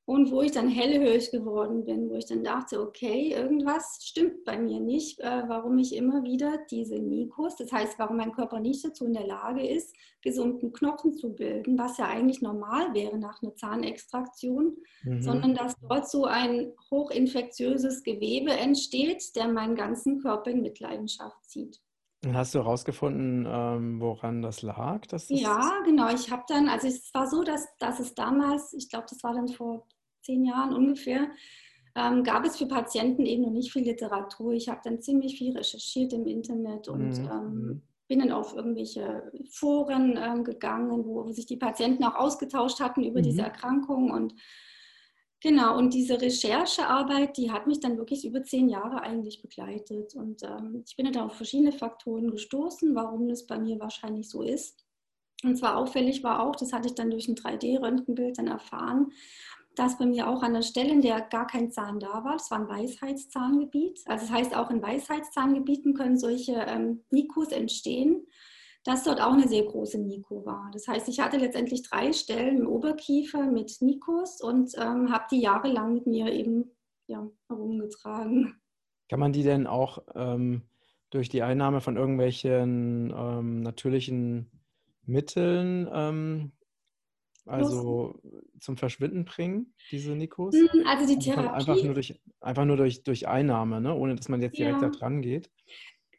Und 0.05 0.33
wo 0.33 0.43
ich 0.43 0.51
dann 0.51 0.69
hellhörig 0.69 1.31
geworden 1.31 1.85
bin, 1.85 2.11
wo 2.11 2.15
ich 2.17 2.27
dann 2.27 2.43
dachte, 2.43 2.81
okay, 2.81 3.33
irgendwas 3.33 4.01
stimmt 4.03 4.45
bei 4.45 4.59
mir 4.59 4.81
nicht, 4.81 5.21
äh, 5.21 5.43
warum 5.47 5.79
ich 5.79 5.95
immer 5.95 6.25
wieder 6.25 6.59
diese 6.71 6.97
Nikos, 6.97 7.55
das 7.55 7.71
heißt, 7.71 8.01
warum 8.01 8.17
mein 8.17 8.33
Körper 8.33 8.59
nicht 8.59 8.85
dazu 8.85 9.07
in 9.07 9.15
der 9.15 9.27
Lage 9.27 9.65
ist, 9.65 9.95
gesunden 10.21 10.73
Knochen 10.73 11.15
zu 11.15 11.35
bilden, 11.35 11.79
was 11.79 11.99
ja 11.99 12.07
eigentlich 12.07 12.43
normal 12.43 12.95
wäre 12.95 13.17
nach 13.17 13.43
einer 13.43 13.55
Zahnextraktion, 13.55 14.77
mhm. 15.05 15.23
sondern 15.23 15.55
dass 15.55 15.77
dort 15.89 16.11
so 16.11 16.25
ein 16.25 16.73
hochinfektiöses 16.91 18.03
Gewebe 18.03 18.53
entsteht, 18.53 19.37
der 19.37 19.47
meinen 19.47 19.77
ganzen 19.77 20.21
Körper 20.21 20.51
in 20.51 20.63
Mitleidenschaft 20.63 21.45
zieht. 21.45 21.81
Hast 22.31 22.55
du 22.55 22.61
herausgefunden, 22.61 23.49
ähm, 23.51 24.01
woran 24.01 24.43
das 24.43 24.63
lag? 24.63 25.07
Das 25.07 25.29
ja, 25.29 25.81
genau. 25.85 26.09
Ich 26.15 26.31
habe 26.31 26.45
dann, 26.47 26.69
also 26.69 26.87
es 26.87 27.13
war 27.13 27.27
so, 27.29 27.43
dass, 27.43 27.67
dass 27.79 27.99
es 27.99 28.15
damals, 28.15 28.73
ich 28.75 28.89
glaube, 28.89 29.07
das 29.11 29.23
war 29.25 29.35
dann 29.35 29.49
vor 29.49 29.89
zehn 30.23 30.45
Jahren 30.45 30.73
ungefähr, 30.73 31.29
ähm, 31.97 32.23
gab 32.23 32.45
es 32.47 32.57
für 32.57 32.67
Patienten 32.67 33.27
eben 33.27 33.43
noch 33.43 33.51
nicht 33.51 33.73
viel 33.73 33.83
Literatur. 33.83 34.53
Ich 34.53 34.69
habe 34.69 34.81
dann 34.85 35.01
ziemlich 35.01 35.37
viel 35.37 35.57
recherchiert 35.57 36.13
im 36.13 36.27
Internet 36.27 36.89
und 36.89 37.19
mhm. 37.19 37.31
ähm, 37.31 37.67
mhm. 37.67 37.83
bin 38.07 38.21
dann 38.21 38.33
auf 38.33 38.55
irgendwelche 38.55 39.31
Foren 39.51 40.17
ähm, 40.17 40.45
gegangen, 40.45 41.05
wo, 41.05 41.27
wo, 41.27 41.33
sich 41.33 41.47
die 41.47 41.57
Patienten 41.57 42.05
auch 42.05 42.15
ausgetauscht 42.15 42.79
hatten 42.79 43.03
über 43.03 43.19
mhm. 43.19 43.25
diese 43.25 43.43
Erkrankung 43.43 44.13
und 44.13 44.35
Genau, 45.43 45.77
und 45.77 45.93
diese 45.93 46.21
Recherchearbeit, 46.21 47.37
die 47.37 47.51
hat 47.51 47.67
mich 47.67 47.81
dann 47.81 47.99
wirklich 47.99 48.25
über 48.25 48.45
zehn 48.45 48.69
Jahre 48.69 49.03
eigentlich 49.03 49.43
begleitet. 49.43 50.15
Und 50.15 50.45
ähm, 50.45 50.85
ich 50.87 50.95
bin 50.95 51.11
dann 51.11 51.25
auf 51.25 51.35
verschiedene 51.35 51.73
Faktoren 51.73 52.31
gestoßen, 52.31 52.95
warum 52.95 53.29
das 53.29 53.45
bei 53.47 53.59
mir 53.59 53.81
wahrscheinlich 53.81 54.29
so 54.29 54.43
ist. 54.43 54.85
Und 55.43 55.57
zwar 55.57 55.79
auffällig 55.79 56.23
war 56.23 56.41
auch, 56.41 56.55
das 56.55 56.73
hatte 56.73 56.87
ich 56.87 56.95
dann 56.95 57.11
durch 57.11 57.27
ein 57.27 57.35
3D-Röntgenbild 57.35 58.39
dann 58.39 58.47
erfahren, 58.47 59.11
dass 59.75 59.99
bei 59.99 60.07
mir 60.07 60.29
auch 60.29 60.43
an 60.43 60.55
der 60.55 60.63
Stelle, 60.63 60.91
in 60.91 61.03
der 61.03 61.21
gar 61.21 61.49
kein 61.49 61.73
Zahn 61.73 61.99
da 61.99 62.23
war, 62.23 62.35
das 62.35 62.51
war 62.53 62.61
ein 62.61 62.69
Weisheitszahngebiet. 62.69 64.01
Also 64.07 64.27
das 64.27 64.33
heißt, 64.33 64.55
auch 64.55 64.71
in 64.71 64.81
Weisheitszahngebieten 64.81 65.95
können 65.95 66.19
solche 66.19 66.53
ähm, 66.53 67.03
Nikos 67.11 67.49
entstehen 67.49 68.27
dass 68.85 69.05
dort 69.05 69.21
auch 69.21 69.33
eine 69.33 69.47
sehr 69.47 69.65
große 69.65 69.99
Niko 69.99 70.45
war. 70.45 70.71
Das 70.73 70.89
heißt, 70.89 71.09
ich 71.09 71.21
hatte 71.21 71.37
letztendlich 71.37 71.83
drei 71.83 72.13
Stellen 72.13 72.59
im 72.59 72.67
Oberkiefer 72.67 73.45
mit 73.45 73.77
Nikos 73.81 74.41
und 74.41 74.73
ähm, 74.77 75.13
habe 75.13 75.25
die 75.31 75.41
jahrelang 75.41 75.95
mit 75.95 76.07
mir 76.07 76.33
eben 76.33 76.71
ja, 77.07 77.29
herumgetragen. 77.49 78.61
Kann 79.09 79.21
man 79.21 79.33
die 79.33 79.43
denn 79.43 79.67
auch 79.67 79.99
ähm, 80.15 80.63
durch 81.11 81.29
die 81.29 81.43
Einnahme 81.43 81.81
von 81.81 81.97
irgendwelchen 81.97 83.13
ähm, 83.17 83.61
natürlichen 83.61 84.51
Mitteln 85.05 85.89
ähm, 85.93 86.53
also 87.45 88.21
zum 88.61 88.77
Verschwinden 88.77 89.25
bringen, 89.25 89.75
diese 89.91 90.15
Nikos? 90.15 90.55
Hm, 90.55 90.87
also 90.87 91.07
die 91.07 91.19
Therapie. 91.19 91.49
Einfach 91.49 91.83
nur 91.83 91.95
durch, 91.95 92.21
einfach 92.41 92.65
nur 92.65 92.77
durch, 92.77 93.03
durch 93.03 93.29
Einnahme, 93.29 93.81
ne? 93.81 93.95
ohne 93.95 94.15
dass 94.15 94.29
man 94.29 94.41
jetzt 94.41 94.59
direkt 94.59 94.81
ja. 94.81 94.89
da 94.89 94.97
dran 94.97 95.23
geht. 95.23 95.51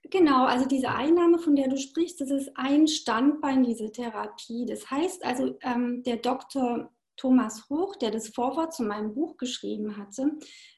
Genau, 0.10 0.46
also 0.46 0.68
diese 0.68 0.90
Einnahme, 0.90 1.40
von 1.40 1.56
der 1.56 1.70
du 1.70 1.78
sprichst, 1.78 2.20
das 2.20 2.30
ist 2.30 2.52
ein 2.56 2.88
Standbein 2.88 3.64
dieser 3.64 3.92
Therapie. 3.92 4.66
Das 4.66 4.90
heißt 4.92 5.26
also, 5.26 5.58
ähm, 5.62 6.04
der 6.04 6.18
Dr. 6.18 6.92
Thomas 7.16 7.70
Hoch, 7.70 7.96
der 7.96 8.12
das 8.12 8.30
Vorwort 8.30 8.74
zu 8.74 8.84
meinem 8.84 9.14
Buch 9.14 9.38
geschrieben 9.38 9.98
hatte, 9.98 10.32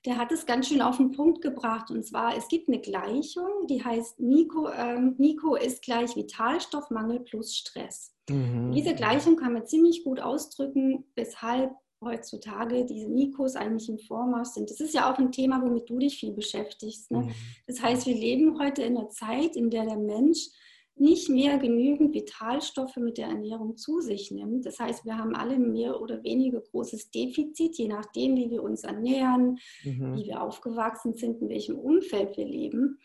der 0.06 0.18
hat 0.18 0.32
es 0.32 0.46
ganz 0.46 0.68
schön 0.68 0.82
auf 0.82 0.98
den 0.98 1.12
Punkt 1.12 1.42
gebracht. 1.42 1.90
Und 1.92 2.06
zwar, 2.06 2.38
es 2.38 2.48
gibt 2.48 2.68
eine 2.68 2.80
Gleichung, 2.80 3.68
die 3.68 3.84
heißt 3.84 4.20
Nico, 4.20 4.70
ähm, 4.70 5.16
Nico 5.18 5.56
ist 5.56 5.82
gleich 5.82 6.16
Vitalstoffmangel 6.16 7.22
plus 7.22 7.56
Stress. 7.56 8.16
Mhm. 8.30 8.72
Diese 8.74 8.96
Gleichung 8.96 9.38
kann 9.38 9.54
man 9.54 9.66
ziemlich 9.66 10.04
gut 10.04 10.20
ausdrücken, 10.20 11.06
weshalb 11.16 11.72
heutzutage 12.02 12.86
diese 12.86 13.08
Nikos 13.08 13.56
eigentlich 13.56 13.90
im 13.90 14.00
Vormarsch 14.00 14.50
sind. 14.50 14.70
Das 14.70 14.80
ist 14.80 14.94
ja 14.94 15.12
auch 15.12 15.18
ein 15.18 15.32
Thema, 15.32 15.62
womit 15.62 15.90
du 15.90 15.98
dich 15.98 16.18
viel 16.18 16.34
beschäftigst. 16.34 17.12
Ne? 17.12 17.20
Mhm. 17.20 17.32
Das 17.68 17.82
heißt, 17.82 18.06
wir 18.06 18.16
leben 18.16 18.60
heute 18.60 18.84
in 18.84 18.98
einer 18.98 19.10
Zeit, 19.10 19.56
in 19.56 19.70
der 19.70 19.86
der 19.86 19.98
Mensch 19.98 20.50
nicht 20.98 21.30
mehr 21.30 21.58
genügend 21.58 22.14
Vitalstoffe 22.14 22.96
mit 22.96 23.18
der 23.18 23.28
Ernährung 23.28 23.76
zu 23.76 24.00
sich 24.00 24.32
nimmt. 24.32 24.66
Das 24.66 24.80
heißt, 24.80 25.06
wir 25.06 25.18
haben 25.18 25.36
alle 25.36 25.60
mehr 25.60 26.00
oder 26.00 26.24
weniger 26.24 26.62
großes 26.62 27.12
Defizit, 27.12 27.78
je 27.78 27.90
nachdem, 27.90 28.38
wie 28.38 28.50
wir 28.50 28.64
uns 28.64 28.84
ernähren, 28.84 29.60
mhm. 29.84 30.16
wie 30.16 30.26
wir 30.26 30.42
aufgewachsen 30.42 31.14
sind, 31.14 31.42
in 31.42 31.50
welchem 31.50 31.78
Umfeld 31.78 32.38
wir 32.38 32.46
leben. 32.46 33.00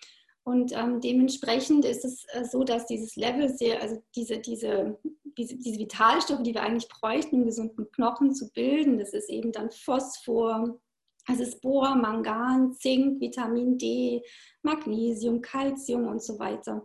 Und 0.50 0.72
ähm, 0.76 1.00
dementsprechend 1.00 1.84
ist 1.84 2.04
es 2.04 2.24
äh, 2.32 2.44
so, 2.44 2.64
dass 2.64 2.84
dieses 2.86 3.14
Level 3.14 3.48
sehr, 3.48 3.80
also 3.80 4.02
diese, 4.16 4.40
diese, 4.40 4.98
diese, 5.38 5.56
diese 5.56 5.78
Vitalstoffe, 5.78 6.42
die 6.42 6.52
wir 6.52 6.64
eigentlich 6.64 6.88
bräuchten, 6.88 7.36
um 7.36 7.44
gesunden 7.44 7.88
Knochen 7.92 8.34
zu 8.34 8.50
bilden, 8.50 8.98
das 8.98 9.12
ist 9.12 9.30
eben 9.30 9.52
dann 9.52 9.70
Phosphor, 9.70 10.80
also 11.26 11.42
ist 11.44 11.60
Bohr, 11.60 11.94
Mangan, 11.94 12.72
Zink, 12.72 13.20
Vitamin 13.20 13.78
D, 13.78 14.22
Magnesium, 14.62 15.40
Calcium 15.40 16.08
und 16.08 16.20
so 16.20 16.40
weiter, 16.40 16.84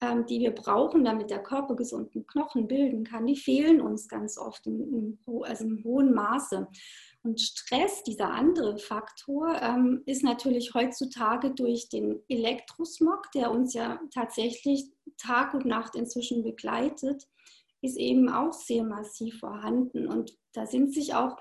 ähm, 0.00 0.26
die 0.26 0.40
wir 0.40 0.50
brauchen, 0.50 1.04
damit 1.04 1.30
der 1.30 1.44
Körper 1.44 1.76
gesunden 1.76 2.26
Knochen 2.26 2.66
bilden 2.66 3.04
kann, 3.04 3.24
die 3.24 3.36
fehlen 3.36 3.80
uns 3.80 4.08
ganz 4.08 4.36
oft 4.36 4.66
in, 4.66 4.80
in, 4.92 5.42
also 5.44 5.64
im 5.64 5.84
hohen 5.84 6.12
Maße. 6.12 6.66
Und 7.26 7.40
Stress, 7.40 8.04
dieser 8.04 8.30
andere 8.30 8.78
Faktor, 8.78 9.60
ähm, 9.60 10.02
ist 10.06 10.22
natürlich 10.22 10.74
heutzutage 10.74 11.50
durch 11.50 11.88
den 11.88 12.20
Elektrosmog, 12.28 13.32
der 13.34 13.50
uns 13.50 13.74
ja 13.74 14.00
tatsächlich 14.14 14.84
Tag 15.18 15.52
und 15.52 15.64
Nacht 15.64 15.96
inzwischen 15.96 16.44
begleitet, 16.44 17.24
ist 17.82 17.96
eben 17.96 18.28
auch 18.28 18.52
sehr 18.52 18.84
massiv 18.84 19.40
vorhanden. 19.40 20.06
Und 20.06 20.38
da 20.52 20.66
sind 20.66 20.94
sich 20.94 21.14
auch 21.14 21.36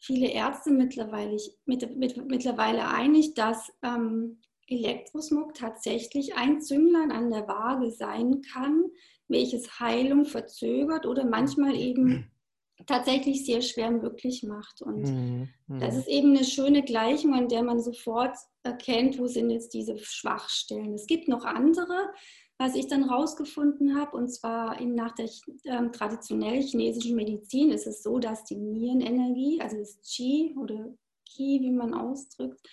viele 0.00 0.28
Ärzte 0.28 0.72
mittlerweile, 0.72 1.36
mit, 1.66 1.96
mit, 1.96 2.16
mittlerweile 2.26 2.88
einig, 2.88 3.34
dass 3.34 3.72
ähm, 3.84 4.40
Elektrosmog 4.66 5.54
tatsächlich 5.54 6.34
ein 6.34 6.60
Zünglein 6.60 7.12
an 7.12 7.30
der 7.30 7.46
Waage 7.46 7.92
sein 7.92 8.42
kann, 8.52 8.86
welches 9.28 9.78
Heilung 9.78 10.24
verzögert 10.24 11.06
oder 11.06 11.24
manchmal 11.24 11.76
eben 11.76 12.28
tatsächlich 12.84 13.46
sehr 13.46 13.62
schwer 13.62 13.90
möglich 13.90 14.42
macht. 14.42 14.82
Und 14.82 15.04
mhm. 15.04 15.48
Mhm. 15.66 15.80
das 15.80 15.96
ist 15.96 16.08
eben 16.08 16.36
eine 16.36 16.44
schöne 16.44 16.82
Gleichung, 16.82 17.34
an 17.34 17.48
der 17.48 17.62
man 17.62 17.80
sofort 17.80 18.36
erkennt, 18.62 19.18
wo 19.18 19.26
sind 19.26 19.50
jetzt 19.50 19.72
diese 19.72 19.96
Schwachstellen. 19.98 20.94
Es 20.94 21.06
gibt 21.06 21.28
noch 21.28 21.44
andere, 21.44 22.10
was 22.58 22.74
ich 22.74 22.86
dann 22.88 23.04
rausgefunden 23.04 23.98
habe, 23.98 24.16
und 24.16 24.28
zwar 24.28 24.80
in, 24.80 24.94
nach 24.94 25.14
der 25.14 25.26
äh, 25.64 25.90
traditionell 25.90 26.62
chinesischen 26.62 27.14
Medizin 27.14 27.70
ist 27.70 27.86
es 27.86 28.02
so, 28.02 28.18
dass 28.18 28.44
die 28.44 28.56
Nierenenergie, 28.56 29.60
also 29.60 29.76
das 29.76 30.00
Qi 30.00 30.54
oder 30.58 30.94
Qi, 31.28 31.60
wie 31.60 31.70
man 31.70 31.92
ausdrückt, 31.92 32.66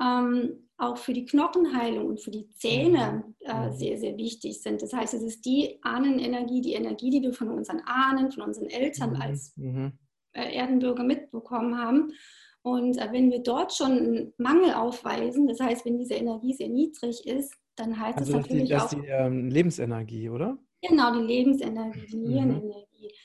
ähm, 0.00 0.68
auch 0.76 0.96
für 0.96 1.12
die 1.12 1.24
Knochenheilung 1.24 2.06
und 2.06 2.20
für 2.20 2.30
die 2.30 2.48
Zähne 2.50 3.24
mhm. 3.26 3.34
äh, 3.40 3.68
mhm. 3.68 3.72
sehr, 3.72 3.98
sehr 3.98 4.16
wichtig 4.16 4.60
sind. 4.60 4.82
Das 4.82 4.92
heißt, 4.92 5.14
es 5.14 5.22
ist 5.22 5.44
die 5.44 5.78
Ahnenenergie, 5.82 6.60
die 6.60 6.72
Energie, 6.72 7.10
die 7.10 7.22
wir 7.22 7.32
von 7.32 7.50
unseren 7.50 7.80
Ahnen, 7.86 8.32
von 8.32 8.42
unseren 8.42 8.68
Eltern 8.68 9.10
mhm. 9.10 9.22
als 9.22 9.52
mhm. 9.56 9.92
Äh, 10.32 10.56
Erdenbürger 10.56 11.04
mitbekommen 11.04 11.78
haben. 11.78 12.12
Und 12.62 12.98
äh, 12.98 13.08
wenn 13.12 13.30
wir 13.30 13.40
dort 13.40 13.72
schon 13.72 13.92
einen 13.92 14.32
Mangel 14.36 14.74
aufweisen, 14.74 15.46
das 15.46 15.60
heißt, 15.60 15.84
wenn 15.84 15.96
diese 15.96 16.14
Energie 16.14 16.54
sehr 16.54 16.68
niedrig 16.68 17.24
ist, 17.24 17.54
dann 17.76 17.98
heißt 17.98 18.18
also 18.18 18.32
das 18.32 18.42
natürlich 18.42 18.64
die, 18.64 18.70
das 18.70 18.82
auch... 18.82 18.90
Das 18.90 18.98
ist 18.98 19.04
die 19.04 19.10
ähm, 19.10 19.48
Lebensenergie, 19.48 20.28
oder? 20.28 20.58
Genau, 20.82 21.12
die 21.14 21.24
Lebensenergie, 21.24 22.06
die 22.10 22.16
Nierenenergie. 22.16 22.84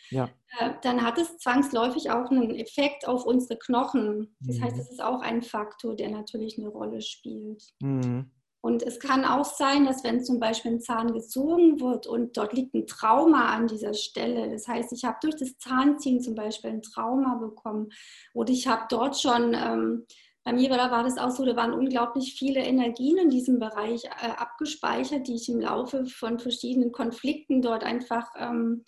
Ja. 0.09 0.29
Äh, 0.59 0.71
dann 0.81 1.03
hat 1.03 1.17
es 1.17 1.37
zwangsläufig 1.37 2.11
auch 2.11 2.31
einen 2.31 2.55
Effekt 2.55 3.07
auf 3.07 3.25
unsere 3.25 3.57
Knochen. 3.59 4.35
Das 4.39 4.57
mhm. 4.57 4.63
heißt, 4.63 4.77
es 4.77 4.91
ist 4.91 5.03
auch 5.03 5.21
ein 5.21 5.41
Faktor, 5.41 5.95
der 5.95 6.09
natürlich 6.09 6.57
eine 6.57 6.69
Rolle 6.69 7.01
spielt. 7.01 7.63
Mhm. 7.81 8.31
Und 8.61 8.83
es 8.83 8.99
kann 8.99 9.23
auch 9.23 9.45
sein, 9.45 9.85
dass 9.85 10.03
wenn 10.03 10.23
zum 10.23 10.39
Beispiel 10.39 10.71
ein 10.71 10.81
Zahn 10.81 11.13
gezogen 11.13 11.79
wird 11.79 12.07
und 12.07 12.35
dort 12.35 12.53
liegt 12.53 12.73
ein 12.73 12.87
Trauma 12.87 13.55
an 13.55 13.67
dieser 13.67 13.93
Stelle, 13.93 14.49
das 14.51 14.67
heißt, 14.67 14.91
ich 14.91 15.05
habe 15.05 15.17
durch 15.21 15.37
das 15.37 15.57
Zahnziehen 15.57 16.21
zum 16.21 16.35
Beispiel 16.35 16.71
ein 16.71 16.81
Trauma 16.81 17.35
bekommen 17.35 17.89
oder 18.33 18.51
ich 18.51 18.67
habe 18.67 18.83
dort 18.89 19.17
schon, 19.17 19.53
ähm, 19.53 20.05
bei 20.43 20.51
mir 20.51 20.69
war, 20.71 20.91
war 20.91 21.03
das 21.03 21.17
auch 21.17 21.31
so, 21.31 21.45
da 21.45 21.55
waren 21.55 21.73
unglaublich 21.73 22.35
viele 22.37 22.59
Energien 22.59 23.17
in 23.17 23.29
diesem 23.29 23.59
Bereich 23.59 24.03
äh, 24.05 24.31
abgespeichert, 24.35 25.27
die 25.27 25.35
ich 25.35 25.47
im 25.47 25.61
Laufe 25.61 26.05
von 26.05 26.37
verschiedenen 26.39 26.91
Konflikten 26.91 27.61
dort 27.61 27.85
einfach 27.85 28.29
ähm, 28.37 28.83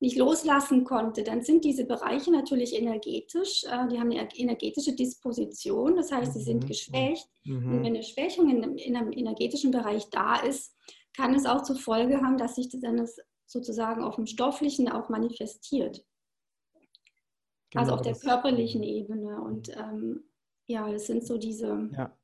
nicht 0.00 0.16
loslassen 0.16 0.84
konnte, 0.84 1.24
dann 1.24 1.42
sind 1.42 1.64
diese 1.64 1.84
Bereiche 1.84 2.30
natürlich 2.30 2.74
energetisch, 2.74 3.64
äh, 3.64 3.88
die 3.88 3.98
haben 3.98 4.12
eine 4.12 4.28
energetische 4.36 4.94
Disposition, 4.94 5.96
das 5.96 6.12
heißt, 6.12 6.34
sie 6.34 6.42
sind 6.42 6.64
mhm. 6.64 6.68
geschwächt. 6.68 7.28
Mhm. 7.44 7.72
Und 7.72 7.78
wenn 7.80 7.96
eine 7.96 8.02
Schwächung 8.02 8.48
in, 8.48 8.78
in, 8.78 8.96
einem 8.96 9.12
energetischen 9.12 9.72
Bereich 9.72 10.08
da 10.10 10.36
ist, 10.36 10.74
kann 11.16 11.34
es 11.34 11.46
auch 11.46 11.62
zur 11.62 11.76
Folge 11.76 12.20
haben, 12.20 12.38
dass 12.38 12.54
sich 12.54 12.68
das 12.68 12.80
dann 12.80 13.08
sozusagen 13.46 14.04
auf 14.04 14.16
dem 14.16 14.26
stofflichen 14.26 14.88
auch 14.88 15.08
manifestiert. 15.08 16.04
Genau, 17.70 17.82
also 17.82 17.94
auf 17.94 18.02
der 18.02 18.14
körperlichen 18.14 18.82
Ebene. 18.82 19.40
Und 19.40 19.76
ähm, 19.76 20.24
ja, 20.66 20.90
das 20.90 21.06
sind 21.06 21.26
so 21.26 21.38
diese. 21.38 21.90
Ja, 21.92 22.16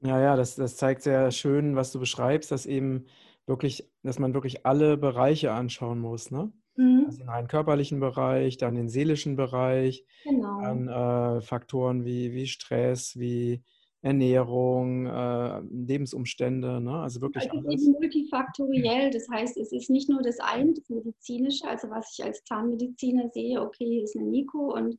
ja, 0.00 0.20
ja 0.20 0.36
das, 0.36 0.54
das 0.54 0.76
zeigt 0.76 1.02
sehr 1.02 1.30
schön, 1.32 1.74
was 1.74 1.90
du 1.90 1.98
beschreibst, 1.98 2.50
dass 2.52 2.64
eben 2.64 3.06
wirklich, 3.46 3.90
dass 4.02 4.18
man 4.18 4.34
wirklich 4.34 4.64
alle 4.64 4.96
Bereiche 4.96 5.52
anschauen 5.52 5.98
muss, 5.98 6.30
ne? 6.30 6.52
Mhm. 6.76 7.04
Also 7.06 7.18
den 7.18 7.28
rein 7.28 7.48
körperlichen 7.48 8.00
Bereich, 8.00 8.56
dann 8.56 8.74
den 8.74 8.88
seelischen 8.88 9.36
Bereich, 9.36 10.04
genau. 10.24 10.60
dann 10.60 10.88
äh, 10.88 11.40
Faktoren 11.40 12.04
wie, 12.04 12.32
wie 12.32 12.46
Stress, 12.46 13.18
wie 13.18 13.62
Ernährung, 14.02 15.06
äh, 15.06 15.60
Lebensumstände, 15.60 16.80
ne? 16.80 16.96
also 16.96 17.20
wirklich 17.20 17.48
also 17.50 17.68
alles. 17.68 17.86
multifaktoriell, 17.86 19.10
das 19.10 19.28
heißt, 19.30 19.56
es 19.56 19.70
ist 19.70 19.90
nicht 19.90 20.08
nur 20.08 20.22
das 20.22 20.40
eine, 20.40 20.74
das 20.74 20.88
medizinische, 20.88 21.68
also 21.68 21.88
was 21.88 22.16
ich 22.18 22.24
als 22.24 22.42
Zahnmediziner 22.42 23.30
sehe, 23.32 23.60
okay, 23.60 23.86
hier 23.86 24.02
ist 24.02 24.16
eine 24.16 24.26
Nico 24.26 24.74
und 24.74 24.98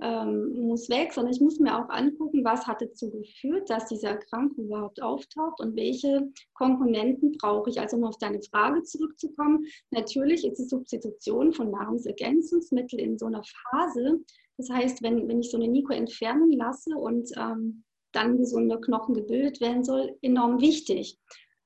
ähm, 0.00 0.68
muss 0.68 0.88
weg, 0.88 1.12
sondern 1.12 1.32
ich 1.32 1.40
muss 1.40 1.60
mir 1.60 1.78
auch 1.78 1.88
angucken, 1.88 2.44
was 2.44 2.66
hat 2.66 2.82
dazu 2.82 3.10
geführt, 3.10 3.70
dass 3.70 3.86
diese 3.86 4.08
Erkrankung 4.08 4.66
überhaupt 4.66 5.00
auftaucht 5.00 5.60
und 5.60 5.76
welche 5.76 6.30
Komponenten 6.54 7.32
brauche 7.38 7.70
ich. 7.70 7.80
Also 7.80 7.96
um 7.96 8.04
auf 8.04 8.18
deine 8.18 8.42
Frage 8.42 8.82
zurückzukommen, 8.82 9.66
natürlich 9.90 10.44
ist 10.44 10.58
die 10.58 10.68
Substitution 10.68 11.52
von 11.52 11.70
Nahrungsergänzungsmitteln 11.70 13.00
in 13.00 13.18
so 13.18 13.26
einer 13.26 13.42
Phase, 13.70 14.20
das 14.56 14.70
heißt, 14.70 15.02
wenn, 15.02 15.28
wenn 15.28 15.40
ich 15.40 15.50
so 15.50 15.56
eine 15.56 15.68
Nico 15.68 15.92
entfernen 15.92 16.52
lasse 16.52 16.94
und 16.94 17.30
ähm, 17.36 17.84
dann 18.12 18.38
gesunder 18.38 18.80
Knochen 18.80 19.14
gebildet 19.14 19.60
werden 19.60 19.82
soll, 19.82 20.16
enorm 20.22 20.60
wichtig. 20.60 21.18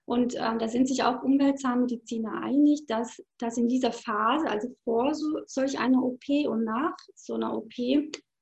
Und 0.08 0.36
äh, 0.36 0.56
da 0.58 0.68
sind 0.68 0.88
sich 0.88 1.02
auch 1.02 1.22
Umweltzahnmediziner 1.22 2.40
einig, 2.42 2.86
dass, 2.86 3.22
dass 3.36 3.58
in 3.58 3.68
dieser 3.68 3.92
Phase, 3.92 4.48
also 4.48 4.68
vor 4.82 5.14
so, 5.14 5.40
solch 5.44 5.78
einer 5.78 6.02
OP 6.02 6.26
und 6.46 6.64
nach 6.64 6.96
so 7.14 7.34
einer 7.34 7.54
OP, 7.54 7.74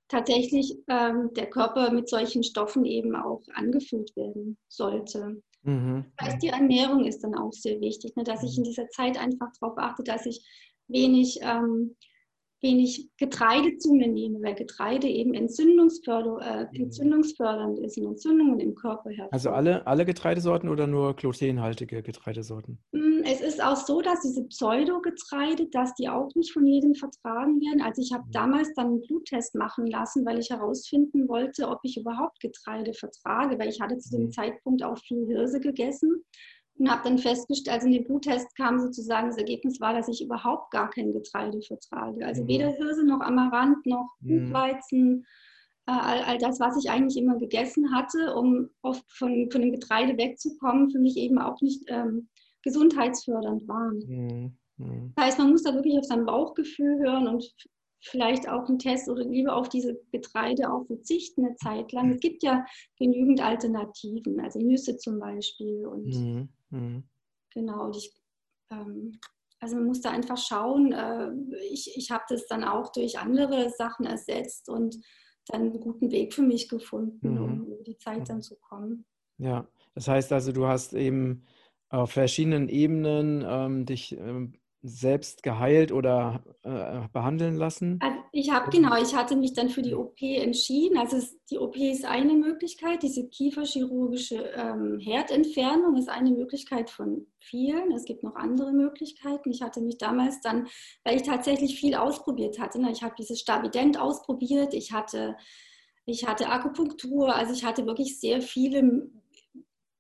tatsächlich 0.07 0.77
ähm, 0.87 1.31
der 1.35 1.51
Körper 1.51 1.91
mit 1.91 2.09
solchen 2.09 2.45
Stoffen 2.45 2.85
eben 2.85 3.17
auch 3.17 3.43
angefüllt 3.53 4.15
werden 4.15 4.57
sollte. 4.69 5.43
Mhm. 5.65 6.05
Das 6.17 6.29
heißt, 6.29 6.43
die 6.45 6.51
Ernährung 6.51 7.05
ist 7.05 7.25
dann 7.25 7.35
auch 7.35 7.53
sehr 7.53 7.81
wichtig, 7.81 8.15
ne, 8.15 8.23
dass 8.23 8.45
ich 8.45 8.57
in 8.57 8.63
dieser 8.63 8.89
Zeit 8.91 9.19
einfach 9.19 9.49
darauf 9.61 9.77
achte, 9.77 10.05
dass 10.05 10.25
ich 10.25 10.47
wenig 10.87 11.41
ähm, 11.43 11.97
wenig 12.63 13.09
Getreide 13.19 13.77
zu 13.77 13.93
mir 13.93 14.09
nehme, 14.09 14.41
weil 14.43 14.55
Getreide 14.55 15.07
eben 15.09 15.35
entzündungsförder, 15.35 16.39
äh, 16.41 16.65
mhm. 16.65 16.85
entzündungsfördernd 16.85 17.79
ist 17.81 17.99
und 17.99 18.07
Entzündungen 18.07 18.61
im 18.61 18.75
Körper 18.75 19.11
hervorruft. 19.11 19.33
Also 19.33 19.51
alle, 19.51 19.87
alle 19.87 20.05
Getreidesorten 20.05 20.69
oder 20.69 20.87
nur 20.87 21.15
glutenhaltige 21.15 22.03
Getreidesorten? 22.03 22.79
Mm, 22.93 23.23
es 23.25 23.41
ist 23.41 23.63
auch 23.63 23.77
so, 23.77 24.01
dass 24.01 24.21
diese 24.21 24.45
Pseudogetreide, 24.45 25.67
dass 25.71 25.95
die 25.95 26.09
auch 26.09 26.35
nicht 26.35 26.53
von 26.53 26.67
jedem 26.67 26.95
vertragen 26.95 27.61
werden. 27.61 27.83
Also 27.83 28.03
ich 28.03 28.13
habe 28.13 28.25
mhm. 28.27 28.33
damals 28.33 28.73
dann 28.75 28.87
einen 28.87 29.03
Bluttest 29.03 29.55
machen 29.55 29.87
lassen, 29.87 30.25
weil 30.25 30.39
ich 30.39 30.51
herausfinden 30.51 31.29
wollte, 31.29 31.69
ob 31.69 31.81
ich 31.83 31.99
überhaupt 31.99 32.41
Getreide 32.41 32.95
vertrage, 32.95 33.59
weil 33.59 33.69
ich 33.69 33.81
hatte 33.81 33.99
zu 33.99 34.11
dem 34.17 34.27
mhm. 34.27 34.33
Zeitpunkt 34.33 34.83
auch 34.83 34.99
viel 34.99 35.27
Hirse 35.27 35.61
gegessen 35.61 36.25
und 36.79 36.91
habe 36.91 37.03
dann 37.05 37.19
festgestellt, 37.19 37.75
also 37.75 37.87
in 37.87 37.95
dem 37.95 38.05
Bluttest 38.05 38.55
kam 38.57 38.79
sozusagen 38.79 39.29
das 39.29 39.39
Ergebnis 39.39 39.81
war, 39.81 39.95
dass 39.95 40.09
ich 40.09 40.23
überhaupt 40.23 40.71
gar 40.71 40.91
kein 40.91 41.13
Getreide 41.13 41.61
vertrage. 41.63 42.25
Also 42.25 42.43
mhm. 42.43 42.49
weder 42.49 42.69
Hirse 42.69 43.05
noch 43.05 43.21
Amaranth 43.21 43.85
noch 43.87 44.11
mhm. 44.21 44.51
Buchweizen, 44.51 45.27
äh, 45.87 45.93
all, 45.93 46.23
all, 46.23 46.39
das, 46.39 46.61
was 46.61 46.77
ich 46.77 46.91
eigentlich 46.91 47.17
immer 47.17 47.39
gegessen 47.39 47.95
hatte, 47.95 48.35
um 48.35 48.69
oft 48.83 49.05
von, 49.11 49.51
von 49.51 49.63
dem 49.63 49.73
Getreide 49.73 50.19
wegzukommen, 50.19 50.91
für 50.91 50.99
mich 50.99 51.17
eben 51.17 51.39
auch 51.39 51.61
nicht 51.61 51.85
ähm, 51.89 52.29
gesundheitsfördernd 52.63 53.67
waren. 53.69 53.99
Mhm. 54.07 54.59
mhm. 54.77 55.13
Das 55.17 55.27
heißt, 55.27 55.39
man 55.39 55.51
muss 55.51 55.63
da 55.63 55.75
wirklich 55.75 55.99
auf 55.99 56.05
sein 56.05 56.27
Bauchgefühl 56.27 56.99
hören 56.99 57.27
und 57.29 57.55
vielleicht 58.01 58.49
auch 58.49 58.69
einen 58.69 58.79
Test 58.79 59.09
oder 59.09 59.25
lieber 59.25 59.57
auf 59.57 59.69
diese 59.69 59.99
Getreide 60.13 60.73
auch 60.73 60.87
verzichten 60.87 61.47
eine 61.47 61.57
Zeit 61.57 61.93
lang. 61.93 62.13
Es 62.13 62.21
gibt 62.21 62.43
ja 62.43 62.65
genügend 62.99 63.41
Alternativen, 63.41 64.39
also 64.41 64.61
Nüsse 64.61 64.97
zum 64.97 65.19
Beispiel 65.19 65.87
und 65.87 66.07
mhm. 66.07 66.49
Mhm. 66.71 67.05
Genau, 67.51 67.91
ich, 67.91 68.13
ähm, 68.71 69.19
also 69.61 69.77
man 69.77 69.87
muss 69.87 70.01
da 70.01 70.11
einfach 70.11 70.39
schauen. 70.39 70.93
Äh, 70.93 71.33
ich 71.71 71.97
ich 71.97 72.11
habe 72.11 72.25
das 72.29 72.47
dann 72.47 72.65
auch 72.65 72.93
durch 72.93 73.19
andere 73.19 73.71
Sachen 73.71 74.07
ersetzt 74.07 74.69
und 74.69 74.97
dann 75.49 75.63
einen 75.63 75.81
guten 75.81 76.11
Weg 76.11 76.35
für 76.35 76.43
mich 76.43 76.69
gefunden, 76.69 77.35
mhm. 77.35 77.43
um 77.43 77.67
über 77.67 77.83
die 77.85 77.97
Zeit 77.99 78.29
dann 78.29 78.43
zu 78.43 78.57
kommen. 78.57 79.05
Ja, 79.39 79.69
das 79.95 80.09
heißt 80.09 80.33
also, 80.33 80.53
du 80.53 80.67
hast 80.67 80.93
eben 80.93 81.45
auf 81.89 82.13
verschiedenen 82.13 82.69
Ebenen 82.69 83.45
ähm, 83.47 83.87
dich 83.87 84.13
ähm, 84.13 84.59
selbst 84.87 85.43
geheilt 85.43 85.91
oder 85.91 86.43
äh, 86.63 87.09
behandeln 87.13 87.57
lassen? 87.57 87.99
Also 88.01 88.19
ich 88.33 88.51
habe 88.51 88.71
genau, 88.71 88.97
ich 89.01 89.15
hatte 89.15 89.37
mich 89.37 89.53
dann 89.53 89.69
für 89.69 89.83
die 89.83 89.95
OP 89.95 90.21
entschieden. 90.21 90.97
Also 90.97 91.17
es, 91.17 91.37
die 91.47 91.59
OP 91.59 91.77
ist 91.77 92.05
eine 92.05 92.35
Möglichkeit, 92.35 93.03
diese 93.03 93.29
kieferchirurgische 93.29 94.37
ähm, 94.55 94.99
Herdentfernung 95.01 95.97
ist 95.97 96.09
eine 96.09 96.31
Möglichkeit 96.31 96.91
von 96.91 97.27
vielen. 97.41 97.93
Es 97.93 98.05
gibt 98.05 98.23
noch 98.23 98.37
andere 98.37 98.73
Möglichkeiten. 98.73 99.51
Ich 99.51 99.63
hatte 99.63 99.81
mich 99.81 99.99
damals 99.99 100.41
dann, 100.41 100.69
weil 101.05 101.17
ich 101.17 101.23
tatsächlich 101.23 101.81
viel 101.81 101.95
ausprobiert 101.95 102.61
hatte. 102.61 102.81
Ne? 102.81 102.93
Ich 102.93 103.03
habe 103.03 103.15
dieses 103.19 103.41
Stavident 103.41 103.99
ausprobiert, 103.99 104.73
ich 104.73 104.93
hatte, 104.93 105.37
ich 106.05 106.27
hatte 106.27 106.49
Akupunktur, 106.49 107.35
also 107.35 107.53
ich 107.53 107.65
hatte 107.65 107.87
wirklich 107.87 108.21
sehr 108.21 108.41
viele 108.41 109.11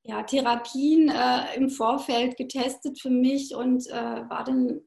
ja, 0.06 0.22
Therapien 0.22 1.08
äh, 1.08 1.56
im 1.56 1.68
Vorfeld 1.68 2.36
getestet 2.36 3.00
für 3.00 3.10
mich 3.10 3.54
und 3.54 3.86
äh, 3.88 3.92
war 3.92 4.44
dann 4.44 4.80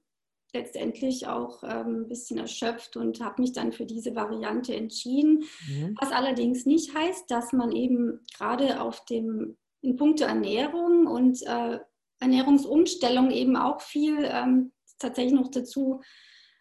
letztendlich 0.53 1.27
auch 1.27 1.61
ähm, 1.63 2.01
ein 2.01 2.07
bisschen 2.07 2.39
erschöpft 2.39 2.97
und 2.97 3.21
habe 3.21 3.41
mich 3.41 3.53
dann 3.53 3.71
für 3.71 3.85
diese 3.85 4.15
Variante 4.15 4.75
entschieden. 4.75 5.43
Mhm. 5.67 5.95
Was 5.99 6.11
allerdings 6.11 6.65
nicht 6.65 6.95
heißt, 6.95 7.29
dass 7.29 7.53
man 7.53 7.71
eben 7.71 8.21
gerade 8.35 8.81
auf 8.81 9.05
dem 9.05 9.57
in 9.81 9.95
puncto 9.95 10.25
Ernährung 10.25 11.07
und 11.07 11.41
äh, 11.45 11.79
Ernährungsumstellung 12.19 13.31
eben 13.31 13.55
auch 13.55 13.81
viel 13.81 14.17
ähm, 14.23 14.71
tatsächlich 14.97 15.33
noch 15.33 15.49
dazu 15.51 16.01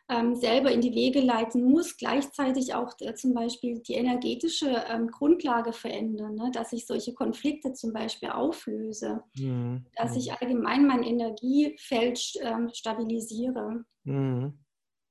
ähm, 0.09 0.35
selber 0.35 0.71
in 0.73 0.81
die 0.81 0.95
Wege 0.95 1.21
leiten 1.21 1.65
muss, 1.65 1.97
gleichzeitig 1.97 2.75
auch 2.75 2.95
äh, 3.01 3.15
zum 3.15 3.35
Beispiel 3.35 3.81
die 3.81 3.95
energetische 3.95 4.85
ähm, 4.91 5.09
Grundlage 5.09 5.73
verändern, 5.73 6.35
ne? 6.35 6.51
dass 6.53 6.73
ich 6.73 6.87
solche 6.87 7.15
Konflikte 7.15 7.73
zum 7.75 7.93
Beispiel 7.93 8.31
auflöse, 8.31 9.23
mhm. 9.37 9.85
dass 9.97 10.17
ich 10.17 10.33
allgemein 10.33 10.87
mein 10.87 11.03
Energiefeld 11.03 12.21
ähm, 12.43 12.71
stabilisiere. 12.73 13.85
Mhm. 14.05 14.59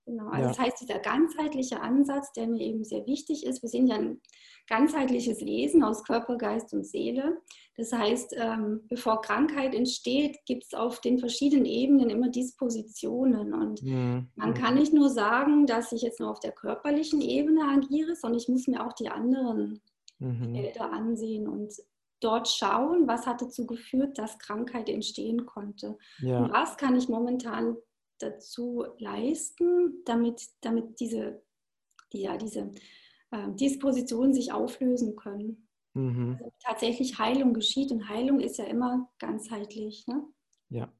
Genau, 0.07 0.27
also 0.29 0.41
ja. 0.41 0.47
das 0.47 0.59
heißt, 0.59 0.81
dieser 0.81 0.99
ganzheitliche 0.99 1.81
Ansatz, 1.81 2.31
der 2.31 2.47
mir 2.47 2.61
eben 2.61 2.85
sehr 2.85 3.05
wichtig 3.05 3.45
ist, 3.45 3.61
wir 3.61 3.67
sind 3.67 3.87
ja 3.87 3.95
ein 3.95 4.21
ganzheitliches 4.67 5.41
Wesen 5.41 5.83
aus 5.83 6.05
Körper, 6.05 6.37
Geist 6.37 6.73
und 6.73 6.85
Seele. 6.85 7.41
Das 7.75 7.91
heißt, 7.91 8.33
ähm, 8.37 8.85
bevor 8.87 9.21
Krankheit 9.21 9.75
entsteht, 9.75 10.37
gibt 10.45 10.63
es 10.63 10.73
auf 10.73 11.01
den 11.01 11.19
verschiedenen 11.19 11.65
Ebenen 11.65 12.09
immer 12.09 12.29
Dispositionen. 12.29 13.53
Und 13.53 13.83
mhm. 13.83 14.29
man 14.35 14.53
kann 14.53 14.75
nicht 14.75 14.93
nur 14.93 15.09
sagen, 15.09 15.65
dass 15.65 15.91
ich 15.91 16.03
jetzt 16.03 16.21
nur 16.21 16.31
auf 16.31 16.39
der 16.39 16.53
körperlichen 16.53 17.19
Ebene 17.19 17.63
agiere, 17.63 18.15
sondern 18.15 18.39
ich 18.39 18.47
muss 18.47 18.67
mir 18.67 18.87
auch 18.87 18.93
die 18.93 19.09
anderen 19.09 19.81
mhm. 20.19 20.55
Felder 20.55 20.89
ansehen 20.89 21.49
und 21.49 21.73
dort 22.21 22.47
schauen, 22.47 23.07
was 23.07 23.27
hat 23.27 23.41
dazu 23.41 23.67
geführt, 23.67 24.17
dass 24.17 24.39
Krankheit 24.39 24.87
entstehen 24.87 25.45
konnte. 25.45 25.97
Ja. 26.19 26.39
Und 26.39 26.53
was 26.53 26.77
kann 26.77 26.95
ich 26.95 27.09
momentan 27.09 27.75
dazu 28.19 28.85
leisten, 28.99 30.03
damit, 30.05 30.41
damit 30.61 30.99
diese, 30.99 31.41
die, 32.13 32.21
ja, 32.21 32.37
diese 32.37 32.71
äh, 33.31 33.51
Dispositionen 33.53 34.33
sich 34.33 34.51
auflösen 34.51 35.15
können. 35.15 35.67
Mhm. 35.93 36.37
Also 36.39 36.53
tatsächlich 36.63 37.17
Heilung 37.17 37.53
geschieht 37.53 37.91
und 37.91 38.07
Heilung 38.07 38.39
ist 38.39 38.57
ja 38.57 38.65
immer 38.65 39.09
ganzheitlich. 39.19 40.05
Ne? 40.07 40.23
Ja, 40.69 40.91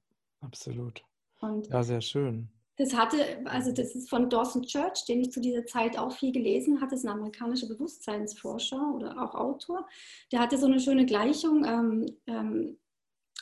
absolut. 0.41 1.03
Und 1.39 1.67
ja, 1.67 1.83
sehr 1.83 2.01
schön. 2.01 2.49
Das 2.77 2.95
hatte, 2.95 3.17
also 3.45 3.71
das 3.71 3.95
ist 3.95 4.09
von 4.09 4.29
Dawson 4.29 4.61
Church, 4.61 5.05
den 5.05 5.21
ich 5.21 5.31
zu 5.31 5.41
dieser 5.41 5.65
Zeit 5.65 5.97
auch 5.97 6.11
viel 6.11 6.31
gelesen 6.31 6.79
hatte, 6.79 6.93
ist 6.93 7.05
ein 7.05 7.11
amerikanischer 7.11 7.67
Bewusstseinsforscher 7.67 8.93
oder 8.93 9.21
auch 9.21 9.33
Autor. 9.33 9.87
Der 10.31 10.39
hatte 10.39 10.59
so 10.59 10.67
eine 10.67 10.79
schöne 10.79 11.05
Gleichung. 11.05 11.65
Ähm, 11.65 12.05
ähm, 12.27 12.77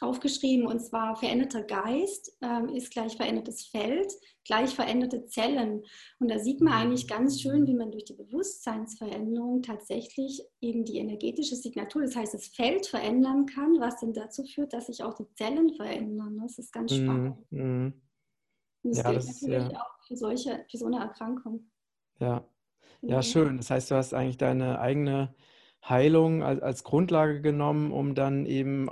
aufgeschrieben 0.01 0.67
und 0.67 0.79
zwar 0.79 1.15
veränderter 1.15 1.63
Geist 1.63 2.38
ähm, 2.41 2.69
ist 2.69 2.91
gleich 2.91 3.15
verändertes 3.15 3.65
Feld, 3.65 4.12
gleich 4.43 4.75
veränderte 4.75 5.25
Zellen. 5.25 5.84
Und 6.19 6.29
da 6.29 6.39
sieht 6.39 6.60
man 6.60 6.73
eigentlich 6.73 7.08
ganz 7.08 7.41
schön, 7.41 7.65
wie 7.65 7.73
man 7.73 7.91
durch 7.91 8.03
die 8.03 8.13
Bewusstseinsveränderung 8.13 9.62
tatsächlich 9.62 10.43
eben 10.60 10.84
die 10.84 10.97
energetische 10.97 11.55
Signatur, 11.55 12.01
das 12.01 12.15
heißt 12.15 12.34
das 12.34 12.47
Feld 12.47 12.88
verändern 12.88 13.45
kann, 13.45 13.79
was 13.79 13.99
dann 14.01 14.13
dazu 14.13 14.43
führt, 14.43 14.73
dass 14.73 14.88
sich 14.88 15.01
auch 15.01 15.13
die 15.13 15.31
Zellen 15.34 15.73
verändern. 15.75 16.39
Das 16.41 16.58
ist 16.58 16.73
ganz 16.73 16.91
mhm, 16.91 17.03
spannend. 17.03 17.51
Mm, 17.51 17.88
das 18.84 18.97
ja, 18.97 19.03
gilt 19.03 19.17
das 19.17 19.41
natürlich 19.41 19.71
ja. 19.71 19.81
auch 19.81 20.08
für, 20.08 20.17
solche, 20.17 20.65
für 20.69 20.77
so 20.77 20.86
eine 20.88 20.99
Erkrankung. 20.99 21.71
Ja. 22.19 22.45
ja, 23.01 23.21
schön. 23.21 23.58
Das 23.58 23.69
heißt, 23.69 23.91
du 23.91 23.95
hast 23.95 24.13
eigentlich 24.13 24.38
deine 24.38 24.79
eigene 24.79 25.34
Heilung 25.88 26.43
als, 26.43 26.62
als 26.62 26.84
Grundlage 26.84 27.41
genommen, 27.41 27.91
um 27.91 28.15
dann 28.15 28.45
eben 28.45 28.89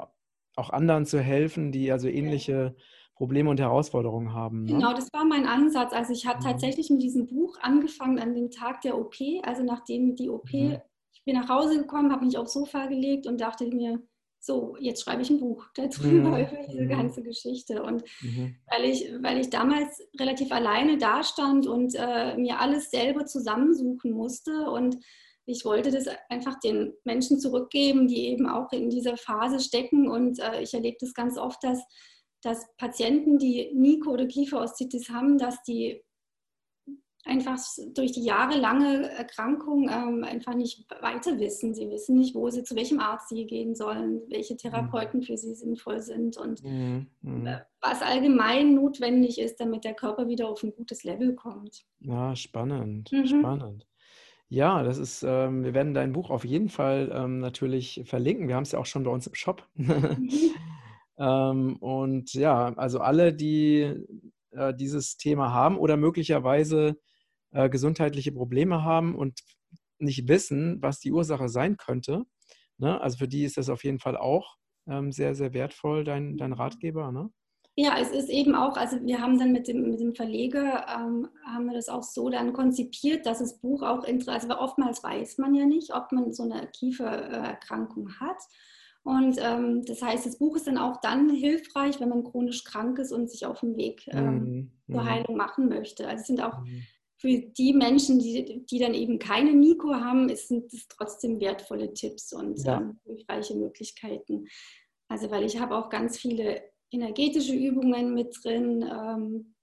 auch 0.56 0.70
anderen 0.70 1.06
zu 1.06 1.20
helfen, 1.20 1.72
die 1.72 1.92
also 1.92 2.08
ähnliche 2.08 2.76
Probleme 3.16 3.50
und 3.50 3.60
Herausforderungen 3.60 4.34
haben. 4.34 4.64
Ne? 4.64 4.74
Genau, 4.74 4.94
das 4.94 5.12
war 5.14 5.26
mein 5.26 5.46
Ansatz. 5.46 5.94
Also 5.94 6.14
ich 6.14 6.26
habe 6.26 6.40
mhm. 6.40 6.44
tatsächlich 6.44 6.90
mit 6.90 7.02
diesem 7.02 7.28
Buch 7.28 7.58
angefangen 7.62 8.20
an 8.20 8.34
dem 8.34 8.50
Tag 8.50 8.82
der 8.82 8.98
OP, 8.98 9.16
also 9.44 9.64
nachdem 9.64 10.16
die 10.16 10.30
OP, 10.30 10.52
mhm. 10.52 10.80
ich 11.14 11.24
bin 11.24 11.36
nach 11.36 11.50
Hause 11.50 11.78
gekommen, 11.78 12.12
habe 12.12 12.26
mich 12.26 12.38
aufs 12.38 12.54
Sofa 12.54 12.88
gelegt 12.88 13.28
und 13.28 13.40
dachte 13.40 13.66
mir, 13.68 14.02
so, 14.40 14.76
jetzt 14.78 15.04
schreibe 15.04 15.22
ich 15.22 15.30
ein 15.30 15.40
Buch 15.40 15.66
darüber, 15.74 16.38
mhm. 16.38 16.48
über 16.52 16.68
diese 16.68 16.84
mhm. 16.84 16.90
ganze 16.90 17.24
Geschichte. 17.24 17.82
Und 17.82 18.04
mhm. 18.22 18.56
weil, 18.70 18.86
ich, 18.86 19.10
weil 19.22 19.40
ich 19.40 19.50
damals 19.50 20.02
relativ 20.20 20.52
alleine 20.52 20.98
dastand 20.98 21.66
und 21.66 21.96
äh, 21.96 22.36
mir 22.36 22.60
alles 22.60 22.92
selber 22.92 23.26
zusammensuchen 23.26 24.12
musste 24.12 24.70
und 24.70 24.98
ich 25.46 25.66
wollte 25.66 25.92
das 25.92 26.08
einfach 26.30 26.60
den 26.60 26.94
Menschen 27.04 27.40
zurückgeben, 27.40 28.08
die 28.08 28.28
eben 28.28 28.48
auch 28.48 28.72
in 28.72 28.90
dieser 28.90 29.18
Phase 29.18 29.60
stecken. 29.60 30.10
Und 30.10 30.40
äh, 30.40 30.62
ich 30.62 30.74
erlebe 30.74 30.98
das 31.00 31.14
ganz 31.14 31.38
oft, 31.38 31.64
dass, 31.64 31.84
dass 32.42 32.66
Patienten, 32.78 33.38
die 33.38 33.72
Nico 33.74 34.12
oder 34.12 34.26
Kieferostitis 34.26 35.10
haben, 35.10 35.38
dass 35.38 35.62
die 35.64 36.02
einfach 37.26 37.58
durch 37.94 38.12
die 38.12 38.24
jahrelange 38.24 39.10
Erkrankung 39.12 39.90
ähm, 39.90 40.24
einfach 40.24 40.56
nicht 40.56 40.86
weiter 41.02 41.40
wissen. 41.40 41.74
Sie 41.74 41.90
wissen 41.90 42.18
nicht, 42.18 42.36
wo 42.36 42.50
sie, 42.50 42.64
zu 42.64 42.76
welchem 42.76 43.00
Arzt 43.00 43.30
sie 43.30 43.46
gehen 43.46 43.76
sollen, 43.76 44.22
welche 44.30 44.58
Therapeuten 44.58 45.22
mhm. 45.22 45.24
für 45.24 45.38
sie 45.38 45.56
sinnvoll 45.56 46.02
sind 46.02 46.38
und 46.38 46.64
mhm. 46.64 47.08
mhm. 47.22 47.48
was 47.82 48.02
allgemein 48.02 48.76
notwendig 48.76 49.40
ist, 49.40 49.60
damit 49.60 49.86
der 49.86 49.94
Körper 49.94 50.28
wieder 50.28 50.50
auf 50.50 50.64
ein 50.64 50.74
gutes 50.74 51.04
Level 51.04 51.34
kommt. 51.36 51.86
Ja, 52.00 52.36
spannend, 52.36 53.12
mhm. 53.12 53.26
spannend. 53.26 53.86
Ja, 54.54 54.84
das 54.84 55.00
ist, 55.00 55.24
ähm, 55.24 55.64
wir 55.64 55.74
werden 55.74 55.96
dein 55.96 56.14
Buch 56.14 56.30
auf 56.30 56.46
jeden 56.46 56.70
Fall 56.70 57.12
ähm, 57.12 57.40
natürlich 57.40 58.04
verlinken. 58.06 58.48
Wir 58.48 58.56
haben 58.56 58.62
es 58.62 58.72
ja 58.74 58.78
auch 58.78 58.86
schon 58.86 59.04
bei 59.04 59.10
uns 59.10 59.26
im 59.26 59.34
Shop. 59.34 59.68
Mhm. 59.74 60.30
ähm, 61.18 61.78
und 61.78 62.32
ja, 62.36 62.72
also 62.76 63.00
alle, 63.00 63.34
die 63.34 63.96
äh, 64.52 64.72
dieses 64.76 65.18
Thema 65.18 65.52
haben 65.52 65.80
oder 65.80 65.98
möglicherweise 65.98 67.00
äh, 67.50 67.68
gesundheitliche 67.68 68.32
Probleme 68.32 68.84
haben 68.84 69.16
und 69.16 69.40
nicht 69.98 70.28
wissen, 70.28 70.80
was 70.84 71.00
die 71.00 71.12
Ursache 71.12 71.50
sein 71.50 71.76
könnte, 71.78 72.22
ne? 72.78 73.02
also 73.02 73.18
für 73.18 73.28
die 73.28 73.46
ist 73.46 73.58
das 73.58 73.70
auf 73.70 73.84
jeden 73.84 74.00
Fall 74.00 74.18
auch 74.18 74.58
ähm, 74.88 75.12
sehr, 75.12 75.34
sehr 75.34 75.54
wertvoll, 75.56 76.04
dein, 76.04 76.38
dein 76.38 76.54
Ratgeber. 76.54 77.12
Ne? 77.12 77.32
Ja, 77.76 77.98
es 78.00 78.12
ist 78.12 78.30
eben 78.30 78.54
auch, 78.54 78.78
also 78.78 79.04
wir 79.04 79.20
haben 79.20 79.40
dann 79.40 79.52
mit 79.52 79.68
dem, 79.68 79.90
mit 79.90 80.00
dem 80.00 80.14
Verleger, 80.14 80.86
ähm, 80.88 81.28
haben 81.44 81.66
wir 81.66 81.74
das 81.74 81.90
auch 81.90 82.04
so 82.04 82.30
dann 82.30 82.54
konzipiert, 82.54 83.26
dass 83.26 83.40
das 83.40 83.60
Buch 83.60 83.82
auch, 83.82 84.06
also 84.28 84.50
oftmals 84.60 85.04
weiß 85.04 85.40
man 85.40 85.56
ja 85.56 85.66
nicht, 85.66 85.94
ob 85.96 86.12
man 86.12 86.32
so 86.32 86.44
eine 86.44 86.68
Kiefererkrankung 86.68 88.20
hat. 88.20 88.38
Und 89.02 89.38
ähm, 89.42 89.84
das 89.86 90.02
heißt, 90.04 90.26
das 90.26 90.38
Buch 90.38 90.56
ist 90.56 90.68
dann 90.68 90.78
auch 90.78 91.02
dann 91.02 91.30
hilfreich, 91.30 92.00
wenn 92.00 92.10
man 92.10 92.24
chronisch 92.24 92.64
krank 92.64 93.00
ist 93.00 93.12
und 93.12 93.30
sich 93.30 93.46
auf 93.46 93.60
dem 93.60 93.76
Weg 93.76 94.08
ähm, 94.08 94.36
mhm. 94.36 94.72
zur 94.94 95.02
mhm. 95.02 95.10
Heilung 95.10 95.36
machen 95.36 95.68
möchte. 95.68 96.08
Also 96.08 96.22
es 96.22 96.28
sind 96.28 96.42
auch 96.42 96.60
mhm. 96.60 96.84
für 97.18 97.40
die 97.40 97.74
Menschen, 97.74 98.20
die, 98.20 98.66
die 98.66 98.80
dann 98.80 98.94
eben 98.94 99.18
keine 99.18 99.54
Nico 99.54 99.94
haben, 99.96 100.34
sind 100.36 100.72
es 100.72 100.88
trotzdem 100.88 101.42
wertvolle 101.42 101.94
Tipps 101.94 102.34
und 102.34 102.64
ja. 102.64 102.78
ähm, 102.78 103.00
hilfreiche 103.04 103.56
Möglichkeiten. 103.56 104.46
Also 105.10 105.32
weil 105.32 105.44
ich 105.44 105.60
habe 105.60 105.76
auch 105.76 105.90
ganz 105.90 106.18
viele 106.18 106.62
energetische 106.94 107.56
Übungen 107.56 108.14
mit 108.14 108.38
drin, 108.44 108.84
ähm, 108.84 109.56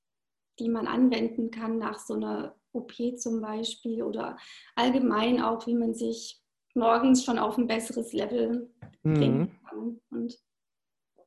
die 0.58 0.68
man 0.68 0.86
anwenden 0.86 1.50
kann 1.50 1.78
nach 1.78 1.98
so 1.98 2.14
einer 2.14 2.56
OP 2.72 2.92
zum 3.16 3.40
Beispiel 3.40 4.02
oder 4.02 4.36
allgemein 4.74 5.40
auch, 5.40 5.66
wie 5.66 5.74
man 5.74 5.94
sich 5.94 6.40
morgens 6.74 7.24
schon 7.24 7.38
auf 7.38 7.56
ein 7.58 7.66
besseres 7.66 8.12
Level 8.12 8.70
mhm. 9.02 9.14
bringen 9.14 9.60
kann. 9.68 10.00
Und 10.10 10.38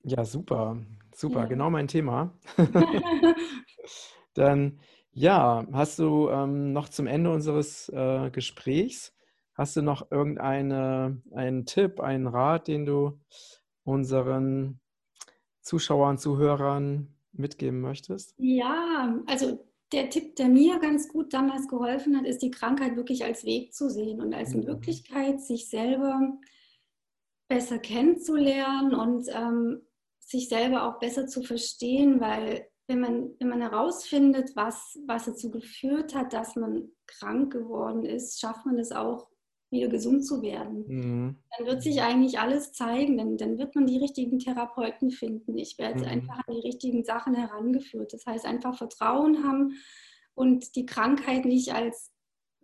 ja, 0.04 0.24
super, 0.24 0.78
super, 1.16 1.42
ja. 1.42 1.46
genau 1.46 1.70
mein 1.70 1.88
Thema. 1.88 2.38
Dann, 4.34 4.80
ja, 5.12 5.66
hast 5.72 6.00
du 6.00 6.30
ähm, 6.30 6.74
noch 6.74 6.89
zum 6.89 7.08
Ende 7.08 7.32
unseres 7.32 7.89
äh, 7.89 8.30
Gesprächs, 8.32 9.16
hast 9.54 9.76
du 9.76 9.82
noch 9.82 10.12
irgendeinen 10.12 11.66
Tipp, 11.66 12.00
einen 12.00 12.28
Rat, 12.28 12.68
den 12.68 12.86
du 12.86 13.20
unseren 13.84 14.80
Zuschauern, 15.63 16.17
Zuhörern 16.17 17.08
mitgeben 17.32 17.82
möchtest? 17.82 18.36
Ja, 18.38 19.19
also 19.26 19.65
der 19.91 20.10
Tipp, 20.10 20.36
der 20.36 20.49
mir 20.49 20.80
ganz 20.80 21.08
gut 21.08 21.34
damals 21.34 21.67
geholfen 21.67 22.17
hat, 22.17 22.26
ist 22.26 22.41
die 22.41 22.52
Krankheit 22.52 22.95
wirklich 22.95 23.23
als 23.23 23.45
Weg 23.45 23.73
zu 23.73 23.89
sehen 23.89 24.21
und 24.21 24.34
als 24.34 24.54
mhm. 24.54 24.65
Möglichkeit, 24.65 25.41
sich 25.41 25.69
selber 25.69 26.38
besser 27.47 27.80
kennenzulernen 27.80 28.93
und 28.93 29.28
ähm, 29.30 29.82
sich 30.19 30.49
selber 30.49 30.88
auch 30.88 30.99
besser 30.99 31.28
zu 31.28 31.43
verstehen, 31.43 32.19
weil 32.19 32.67
wenn 32.88 32.99
man, 32.99 33.36
wenn 33.39 33.49
man 33.49 33.62
herausfindet, 33.62 34.56
was, 34.56 34.99
was 35.08 35.26
dazu 35.26 35.52
geführt 35.52 36.15
hat, 36.15 36.34
dass 36.34 36.56
man 36.56 36.89
krank 37.08 37.54
geworden 37.54 38.04
ist, 38.04 38.39
schafft 38.39 38.65
man 38.65 38.78
es 38.78 38.91
auch, 38.91 39.30
wieder 39.73 39.89
gesund 39.89 40.25
zu 40.25 40.41
werden. 40.41 40.86
Mhm. 40.88 41.36
Dann 41.57 41.67
wird 41.67 41.83
sich 41.83 42.01
eigentlich 42.01 42.39
alles 42.39 42.71
zeigen, 42.71 43.17
dann, 43.17 43.38
dann 43.38 43.57
wird 43.57 43.75
man 43.75 43.86
die 43.86 43.97
richtigen 43.97 44.39
Therapeuten 44.39 45.12
finden. 45.12 45.57
Ich 45.57 45.77
werde 45.77 45.99
mhm. 45.99 46.05
einfach 46.05 46.38
an 46.47 46.55
die 46.55 46.65
richtigen 46.65 47.03
Sachen 47.03 47.33
herangeführt. 47.33 48.13
Das 48.13 48.25
heißt, 48.25 48.45
einfach 48.45 48.77
Vertrauen 48.77 49.43
haben 49.43 49.73
und 50.36 50.75
die 50.75 50.86
Krankheit 50.86 51.45
nicht 51.45 51.73
als 51.73 52.12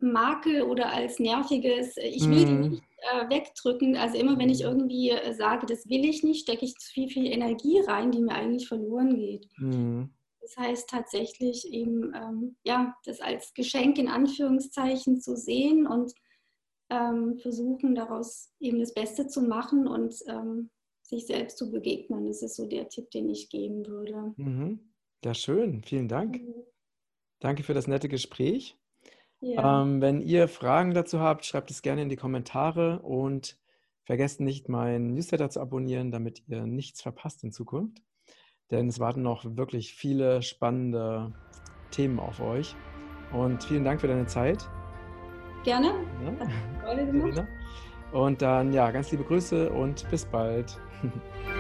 Makel 0.01 0.61
oder 0.61 0.93
als 0.93 1.19
nerviges, 1.19 1.97
ich 1.97 2.23
will 2.29 2.45
mhm. 2.45 2.61
die 2.63 2.69
nicht 2.69 2.83
äh, 3.11 3.29
wegdrücken. 3.29 3.97
Also 3.97 4.17
immer 4.17 4.37
wenn 4.37 4.49
ich 4.49 4.61
irgendwie 4.61 5.09
äh, 5.09 5.33
sage, 5.33 5.65
das 5.65 5.87
will 5.89 6.05
ich 6.05 6.23
nicht, 6.23 6.43
stecke 6.43 6.65
ich 6.65 6.75
zu 6.75 6.91
viel, 6.91 7.09
viel 7.09 7.25
Energie 7.25 7.79
rein, 7.81 8.11
die 8.11 8.21
mir 8.21 8.33
eigentlich 8.33 8.67
verloren 8.67 9.15
geht. 9.17 9.47
Mhm. 9.57 10.09
Das 10.41 10.57
heißt 10.57 10.89
tatsächlich 10.89 11.71
eben, 11.71 12.13
ähm, 12.15 12.55
ja, 12.63 12.95
das 13.05 13.21
als 13.21 13.53
Geschenk 13.53 13.97
in 13.97 14.07
Anführungszeichen 14.07 15.21
zu 15.21 15.35
sehen 15.35 15.85
und 15.85 16.13
ähm, 16.89 17.37
versuchen, 17.37 17.95
daraus 17.95 18.53
eben 18.59 18.79
das 18.79 18.93
Beste 18.93 19.27
zu 19.27 19.41
machen 19.41 19.87
und 19.87 20.15
ähm, 20.27 20.69
sich 21.01 21.25
selbst 21.25 21.57
zu 21.57 21.71
begegnen. 21.71 22.27
Das 22.27 22.41
ist 22.41 22.55
so 22.55 22.67
der 22.67 22.89
Tipp, 22.89 23.09
den 23.11 23.29
ich 23.29 23.49
geben 23.49 23.85
würde. 23.85 24.33
Mhm. 24.37 24.91
Ja, 25.23 25.33
schön. 25.33 25.83
Vielen 25.83 26.07
Dank. 26.07 26.41
Mhm. 26.41 26.53
Danke 27.39 27.63
für 27.63 27.73
das 27.73 27.87
nette 27.87 28.09
Gespräch. 28.09 28.77
Ja. 29.41 29.81
Ähm, 29.81 30.01
wenn 30.01 30.21
ihr 30.21 30.47
Fragen 30.47 30.93
dazu 30.93 31.19
habt, 31.19 31.45
schreibt 31.45 31.71
es 31.71 31.81
gerne 31.81 32.01
in 32.01 32.09
die 32.09 32.17
Kommentare 32.17 32.99
und 32.99 33.57
vergesst 34.03 34.41
nicht, 34.41 34.69
meinen 34.69 35.13
Newsletter 35.13 35.49
zu 35.49 35.61
abonnieren, 35.61 36.11
damit 36.11 36.43
ihr 36.47 36.65
nichts 36.65 37.01
verpasst 37.01 37.43
in 37.43 37.51
Zukunft. 37.51 38.01
Denn 38.71 38.87
es 38.87 38.99
warten 38.99 39.21
noch 39.21 39.45
wirklich 39.57 39.93
viele 39.93 40.41
spannende 40.41 41.33
Themen 41.91 42.19
auf 42.19 42.39
euch. 42.39 42.75
Und 43.33 43.63
vielen 43.63 43.83
Dank 43.83 44.01
für 44.01 44.07
deine 44.07 44.27
Zeit. 44.27 44.67
Gerne. 45.63 45.87
Ja. 46.23 46.45
Hat 46.45 46.49
Freude 46.83 47.05
gemacht. 47.05 47.43
Und 48.11 48.41
dann, 48.41 48.73
ja, 48.73 48.89
ganz 48.91 49.11
liebe 49.11 49.23
Grüße 49.23 49.69
und 49.69 50.09
bis 50.09 50.25
bald. 50.25 50.79